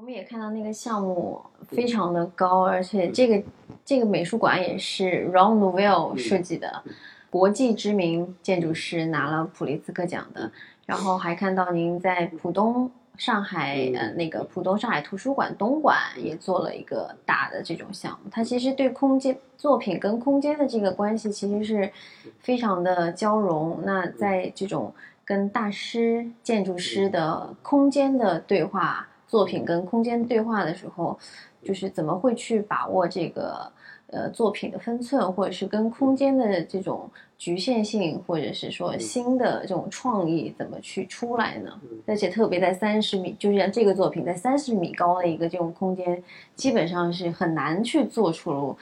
[0.09, 1.39] 嗯，我们也看到那个项目
[1.69, 3.43] 非常的高，而且这个
[3.85, 6.83] 这个美术馆也是 Ron Nouvel 设计的，
[7.29, 10.51] 国际知名建筑师拿了普利兹克奖的。
[10.87, 18.31] 然后还看到您在浦东上海呃那个浦东上海图书馆东馆也做了一个大的这种项目。
[18.31, 21.93] 它其实对空间作品跟空间的这个关系其实是
[22.39, 23.83] 非常的交融。
[23.85, 24.95] 那在这种
[25.27, 31.17] 跟大师、建筑师的空间的对话，作品跟空间对话的时候，
[31.63, 33.71] 就是怎么会去把握这个
[34.09, 41.79] 呃作品的分寸，或者是跟空间的这种局限性，或者是说新的这种创意怎么去出来呢？
[42.07, 46.25] 而且特别在三十米，就是像这个作品在三十米高的一个这种空间，
[46.55, 48.77] 基本上是很难去做出，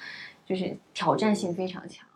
[0.46, 2.06] 就是挑战性非常强。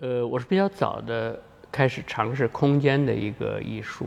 [0.00, 1.40] 呃，我是比较早的。
[1.70, 4.06] 开始尝试空间的一个艺术，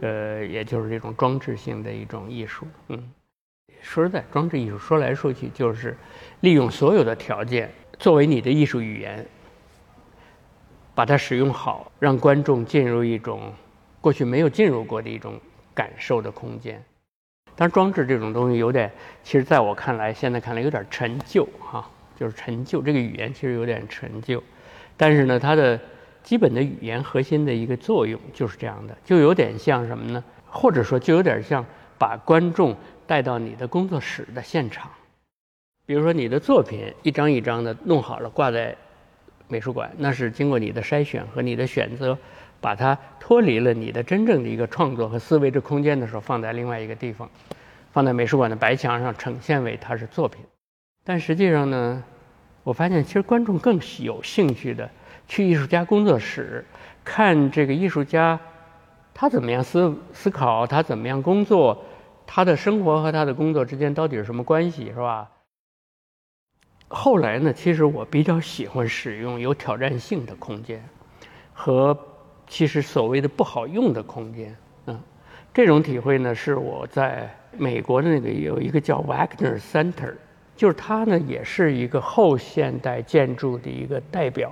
[0.00, 2.66] 呃，也就是这种装置性的一种艺术。
[2.88, 3.10] 嗯，
[3.80, 5.96] 说实在，装置艺术说来说去就是
[6.40, 9.26] 利用所有的条件作为你的艺术语言，
[10.94, 13.52] 把它使用好，让观众进入一种
[14.00, 15.40] 过去没有进入过的一种
[15.74, 16.82] 感受的空间。
[17.56, 18.90] 但装置这种东西有点，
[19.22, 22.80] 其实在我看来，现在看来有点陈旧哈，就是陈旧。
[22.80, 24.42] 这个语言其实有点陈旧，
[24.96, 25.80] 但是呢，它的。
[26.28, 30.22] 基本的语言核心的一个作用就是这样的，就有点像什么呢？
[30.46, 31.64] 或者说，就有点像
[31.96, 32.76] 把观众
[33.06, 34.90] 带到你的工作室的现场。
[35.86, 38.76] 比如说，你的作品一张一张的弄好了，挂在
[39.48, 42.18] 美术馆，那是经过你的筛选和你的选择，
[42.60, 47.30] 把它脱离了你的真正的一个创作和思维的空间的时候，放在另外一个地方，
[47.90, 50.42] 放在美术馆的白墙上，呈现为它是作品。
[51.02, 52.04] 但实际上呢，
[52.64, 54.90] 我发现其实观众更有兴趣的。
[55.28, 56.64] 去艺术家工作室
[57.04, 58.40] 看这个艺术家，
[59.14, 61.84] 他怎么样思思考，他怎么样工作，
[62.26, 65.30] 他的生活和他的工作之间到底是什么关系，是吧？
[66.88, 70.82] 后来呢，其实我比较喜欢使用有挑战性的空间，
[71.52, 71.96] 和
[72.46, 74.56] 其实所谓的不好用的空间，
[74.86, 74.98] 嗯，
[75.52, 80.14] 这种体会呢，是我在美国的那个有一个叫 Wagner Center，
[80.56, 84.50] 就是它呢也是一个后现代建筑的一个代表。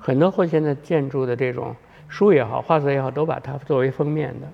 [0.00, 1.76] 很多后现代建筑的这种
[2.08, 4.48] 书也好，画册也好，都把它作为封面的。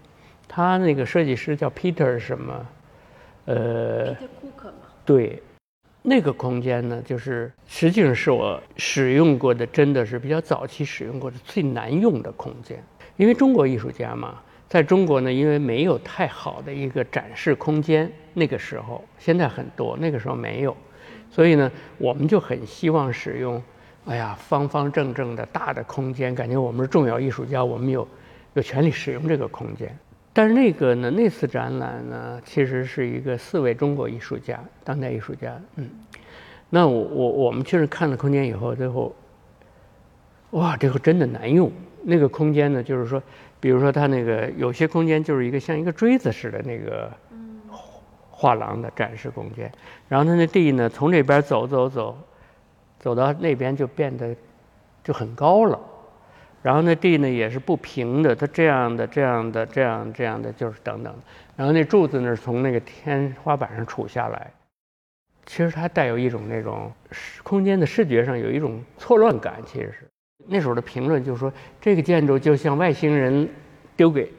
[0.49, 2.67] 他那个设计师叫 Peter 什么？
[3.45, 4.73] 呃，Peter Cook 嘛。
[5.05, 5.41] 对，
[6.03, 12.83] 那个空间呢，就是实际上是我使用过的，真的是比较早期使用过的最难用的空间。
[13.17, 20.77] 因为中国艺术家嘛，在中国呢，因为没有太好的一个展示空间，那个时候现在很多，那个时候没有，
[21.31, 23.63] 所以呢，我们就很希望使用。
[24.07, 28.07] 哎呀，方方正正的大的空间，感觉我们是重要艺术家，我们有
[28.55, 29.93] 有权利使用这个空间。
[30.33, 35.61] 但是那个呢，那次展览呢，其实是一个四位中国艺术家，当代艺术家。
[35.75, 35.91] 嗯，
[36.71, 39.13] 那我我我们确实看了空间以后，最后，
[40.51, 41.73] 哇，这个真的难用。
[42.05, 43.21] 那个空间呢，就是说，
[43.59, 47.11] 比如说它那个有些空间就是一个像一个锥子似的那个
[48.31, 49.73] 画廊的展示空间，
[50.09, 52.17] 然后它那地呢，从这边走走走。
[52.99, 54.35] 走到那边就变得
[55.05, 55.79] 就很高了，
[56.63, 61.15] 然后那地呢也是不平的，它这样的、这样的、这样、这样的，就是等等。
[61.55, 64.51] 然后那柱子呢从那个天花板上杵下来，
[65.45, 66.93] 其实它带有一种那种
[67.43, 69.61] 空间的视觉上有一种错乱感。
[69.65, 70.09] 其实是
[70.49, 73.49] 那时候的评论就是说，这个建筑就像外星人
[73.97, 74.33] 丢给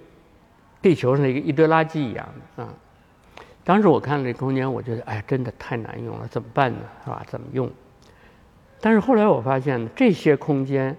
[0.81, 2.73] 地球上的一个一堆垃圾一样的啊。
[3.63, 6.79] 当时我看这空间，我觉得哎呀，真的太难用了，怎么办呢？
[7.03, 7.23] 是吧？
[7.27, 7.69] 怎么用？
[8.79, 10.95] 但是后来我发现呢，这些空间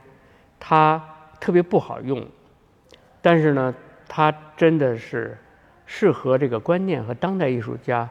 [0.58, 1.02] 它
[1.40, 2.26] 特别不好用，
[3.22, 3.74] 但是呢，
[4.08, 5.38] 它真的是
[5.86, 8.08] 适合这个观念和当代艺术家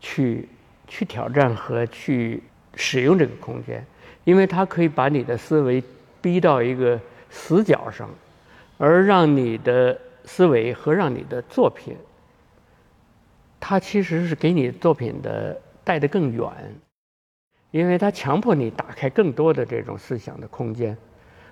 [0.00, 0.48] 去
[0.86, 2.42] 去挑战和去
[2.74, 3.84] 使用这个空间，
[4.22, 5.82] 因为它可以把你的思维
[6.22, 6.98] 逼到一个
[7.30, 8.08] 死角上，
[8.78, 11.96] 而让你的思维和让你的作品，
[13.58, 16.48] 它其实是给你作品的带得更远。
[17.74, 20.96] 因为它强迫你打开更多的这种思想的空间，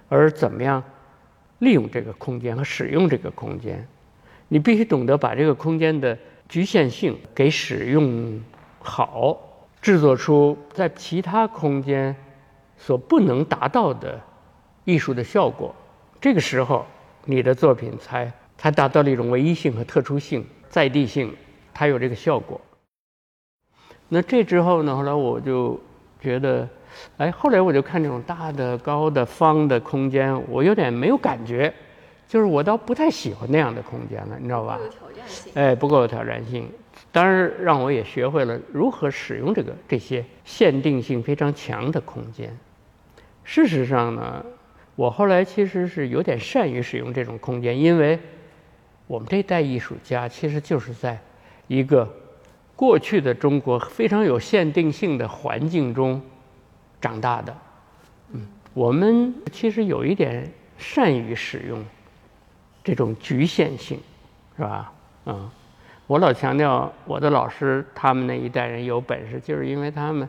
[0.08, 0.80] 而怎么样
[1.58, 3.84] 利用这个空间和使用这个空间，
[4.46, 6.16] 你必须懂得把这个空间的
[6.48, 8.40] 局限性给使用
[8.78, 9.36] 好，
[9.80, 12.14] 制作出在其他空间
[12.76, 14.20] 所不能达到的
[14.84, 15.74] 艺术的效果。
[16.20, 16.86] 这个时候，
[17.24, 21.34] 你的作品才才达到了一种唯一性和特殊性、在地性，
[21.74, 22.60] 它有这个效果。
[24.08, 24.94] 那这之后呢？
[24.94, 25.80] 后来我就。
[26.22, 26.68] 觉得，
[27.16, 31.74] 哎，后来我就看这种大的、高的、方的空间，我有点没有感觉，
[32.28, 34.78] 就是我倒不太喜欢那样的空间了，你知道吧？
[34.80, 35.52] 有挑战性。
[35.56, 36.70] 哎，不够有挑战性。
[37.10, 42.56] 当然，让我也学会了如何使用这个这些限定性非常强的空间。
[43.42, 44.44] 事实上呢，
[44.94, 48.18] 我后来其实是有点善于使用这种空间，因为
[49.08, 51.18] 我们这代艺术家其实就是在
[51.66, 52.08] 一个。
[52.74, 56.20] 过去的中国非常有限定性的环境中
[57.00, 57.56] 长大的，
[58.32, 61.84] 嗯，我们其实有一点善于使用
[62.82, 64.00] 这种局限性，
[64.56, 64.92] 是吧？
[65.26, 65.48] 嗯，
[66.06, 70.28] 我老强调我的老师他们那一代人有本事，就是因为他们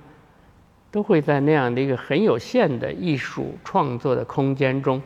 [0.92, 5.02] 都会在那样的一个很有限的艺术创作的空间中，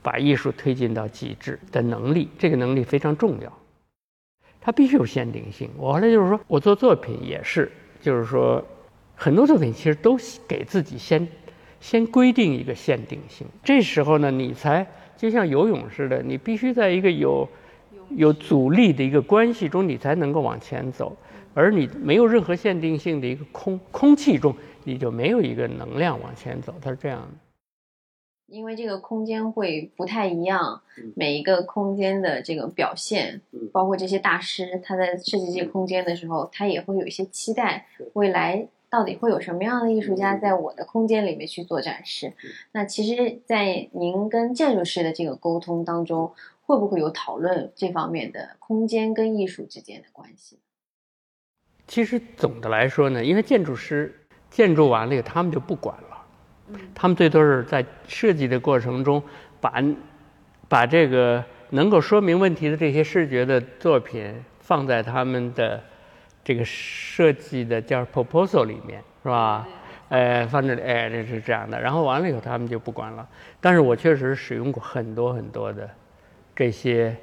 [0.00, 3.52] 把艺术推进到极致的能力，这个能力非常重要。
[4.60, 5.70] 它必须有限定性。
[5.76, 8.62] 我后来就是说，我做作品也是，就是说，
[9.14, 11.26] 很多作品其实都给自己先
[11.80, 13.46] 先规定一个限定性。
[13.62, 14.86] 这时候呢，你才
[15.16, 17.48] 就像游泳似的，你必须在一个有
[18.10, 21.16] 有阻力的一个关系中，你才能够往前走。
[21.54, 24.54] 而你没有任何限定性的一个空空气中，
[24.84, 26.74] 你就没有一个能量往前走。
[26.80, 27.47] 它是这样的。
[28.48, 30.80] 因为这个空间会不太一样，
[31.14, 33.42] 每一个空间的这个表现，
[33.72, 42.32] 包括这些大师他在设计这些空间的时候，他也会有一些期待，未来到底会有什么样的艺术家在我的空间里面去做展示？
[42.72, 46.32] 那其实，在您跟建筑师的这个沟通当中，
[46.62, 50.58] 会不会有讨论这方面的空间跟艺术之间的关系？
[51.86, 56.07] 其实总的来说呢，因为建筑师建筑完了以后，他们就不管了。
[56.94, 59.22] 他们最多是在设计的过程中，
[59.60, 59.82] 把
[60.68, 65.82] 把这个能够说明问题的这些视觉的作品放在他们的
[66.44, 69.66] 这个设计的叫 proposal 里面，是吧？
[70.08, 71.78] 呃，放这里，哎，这是这样的。
[71.78, 73.28] 然后完了以后，他们就不管了。
[73.60, 75.88] 但是我确实使用过很多很多的
[76.56, 77.14] 这些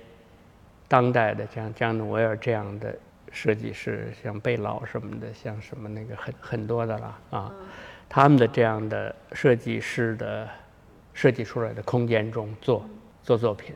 [0.88, 2.96] 当代的像江努维尔这样的
[3.32, 7.52] 设计师，像贝老什么的，像什么那个很很多的了啊。
[8.10, 10.50] 他们的这样的设计师的
[11.14, 12.86] 设计出来的空间中做
[13.24, 13.76] 做作品，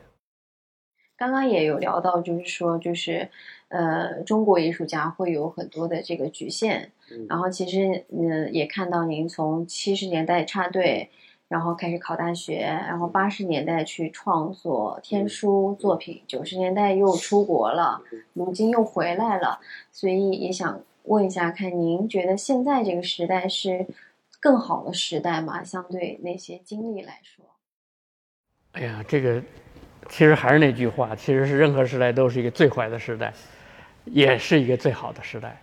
[1.16, 3.28] 刚刚也有聊到，就是说，就是
[3.68, 6.92] 呃，中国艺术家会有很多的这个局限。
[7.28, 11.10] 然后其实嗯，也看到您从七十年代插队
[11.48, 18.00] 然后开始考大学，然后八十年代去创作天书作品，九十年代又出国了，
[18.34, 19.58] 如今又回来了，
[19.90, 23.88] 所以也想问一下，看您觉得现在这个时代是
[24.40, 25.62] 更好的时代嘛？
[25.62, 27.44] 相对那些经历来说？
[28.72, 29.42] 哎呀，这个
[30.08, 33.32] 其实还是那句话，其实是任何时代都是一个最坏的时代，
[34.04, 35.60] 也是一个最好的时代。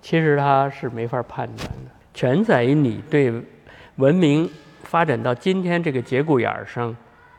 [0.00, 3.32] 其实它是没法判断的，全在于你对
[3.96, 4.50] 文明。
[4.84, 6.94] 发展到今天这个节骨眼儿上，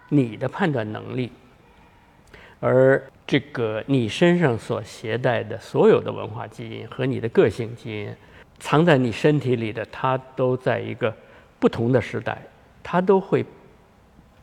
[0.10, 1.32] 你的判断能力，
[2.60, 8.16] 而这个你身上所携带的所有的文化基因和你的个性基因，
[8.64, 11.14] 藏在你身体里的，它都在一个
[11.60, 12.42] 不同的时代，
[12.82, 13.46] 它都会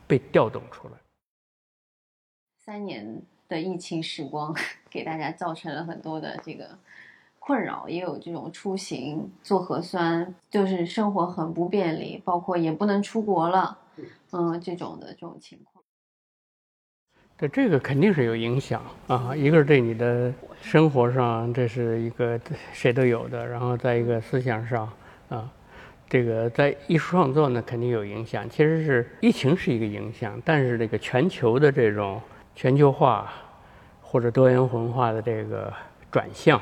[0.05, 0.93] 被调动出来。
[2.63, 3.19] 三年
[3.49, 4.55] 的疫情时光，
[4.91, 6.77] 给大家造成了很多的这个。
[7.39, 13.79] 困扰也有这种出行做核酸，就是生活很不便利，包括也不能出国了，
[14.29, 15.70] 嗯，这种的这种情况。
[17.41, 20.31] 对这个肯定是有影响啊，一个是对你的
[20.61, 22.39] 生活上，这是一个
[22.71, 24.87] 谁都有的，然后在一个思想上
[25.27, 25.51] 啊，
[26.07, 28.47] 这个在艺术创作呢肯定有影响。
[28.47, 32.21] 其实是疫情是一个影响，但是这个全球的这种
[32.55, 33.33] 全球化
[34.03, 35.73] 或者多元文化的这个
[36.11, 36.61] 转向。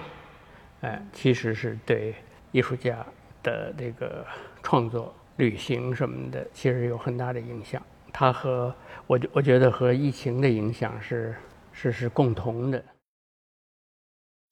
[0.79, 2.15] 哎，其实是对
[2.53, 3.05] 艺术家
[3.43, 4.25] 的这个
[4.63, 7.81] 创作、旅行什么的，其实有很大的影响。
[8.11, 8.73] 它和
[9.07, 11.35] 我，我觉得和疫情的影响是
[11.71, 12.83] 是是共同的。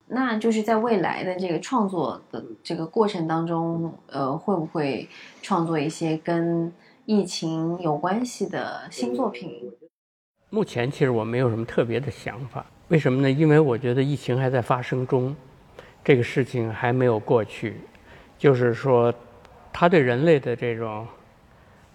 [0.08, 5.08] 那就是在未来的这个创作的这个过程当中，呃，会不会
[5.41, 6.72] 创作一些跟
[7.05, 9.72] 疫情有关系的新作品？
[10.49, 12.66] 目前其实我没有什么特别的想法。
[12.88, 13.30] 为什么呢？
[13.30, 15.36] 因为我觉得疫情还在发生中。
[16.05, 17.82] 这个事情还没有过去，
[18.38, 19.14] 就是说，
[19.74, 21.05] 它对人类的这种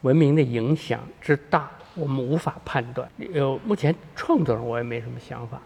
[0.02, 3.08] 文明的影响之大，我们无法判断。
[3.34, 5.60] 呃目前创作上我也没什么想法，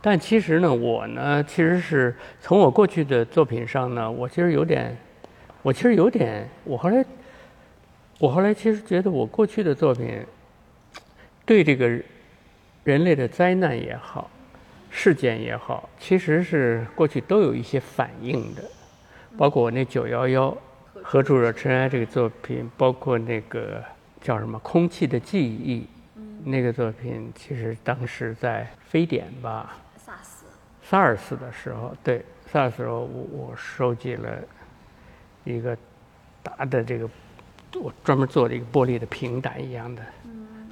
[0.00, 4.96] 但其实呢，我呢，其实是从我过去的作品上呢，我其实有点，
[5.62, 7.04] 我其实有点，我后来，
[8.18, 10.24] 我后来其实觉得我过去的作品
[11.44, 11.88] 对这个
[12.84, 14.30] 人类的灾难也好。
[14.96, 18.62] 事件也好，其实是过去都有一些反应的，
[19.36, 20.56] 包括我那九幺幺，
[21.06, 23.84] 何处惹尘埃这个作品，包括那个
[24.22, 25.86] 叫什么空气的记忆，
[26.42, 29.76] 那个作品，其实当时在非典吧
[30.88, 34.30] ，SARS，SARS 的时候，对，SARS 时候我我收集了
[35.44, 35.76] 一个
[36.42, 37.08] 大的这个，
[37.74, 40.02] 我专门做了一个玻璃的平胆一样的。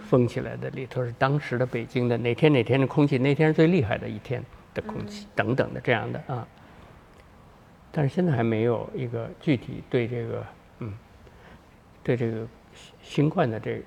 [0.08, 6.48] 封起来的里头是当时的北京的哪天哪天的空气，那天是最厉害的一天的空气等等的这样的啊。
[7.92, 10.46] 但是现在还没有一个具体对这个
[10.78, 10.94] 嗯，
[12.02, 12.46] 对这个
[13.02, 13.82] 新冠的这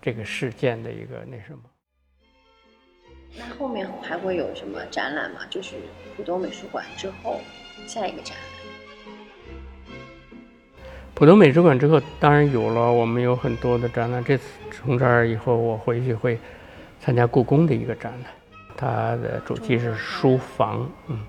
[0.00, 1.58] 这个事件的一个那什么。
[3.36, 5.40] 那后面还会有什么展览吗？
[5.50, 5.74] 就是
[6.16, 7.40] 浦东美术馆之后
[7.86, 8.46] 下一个展览。
[11.14, 12.92] 浦东美术馆之后，当然有了。
[12.92, 14.24] 我们有很多的展览。
[14.24, 16.38] 这次从这儿以后，我回去会
[16.98, 18.32] 参加故宫的一个展览，
[18.76, 20.88] 它的主题是书房。
[21.08, 21.20] 嗯。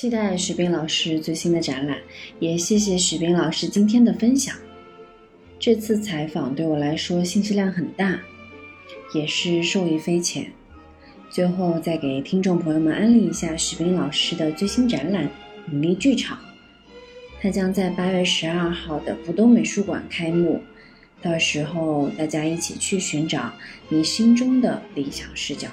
[0.00, 1.98] 期待许斌老师最新的展览，
[2.38, 4.54] 也谢谢许斌老师今天的分享。
[5.58, 8.16] 这次采访对我来说信息量很大，
[9.12, 10.52] 也是受益匪浅。
[11.28, 15.26] 最后再给听众朋友们安利一下许斌老师的最新展览
[15.72, 16.38] 《引力剧场》，
[17.42, 20.62] 它将在八月十二号的浦东美术馆开幕，
[21.20, 23.52] 到时候大家一起去寻找
[23.88, 25.68] 你心中的理想视角。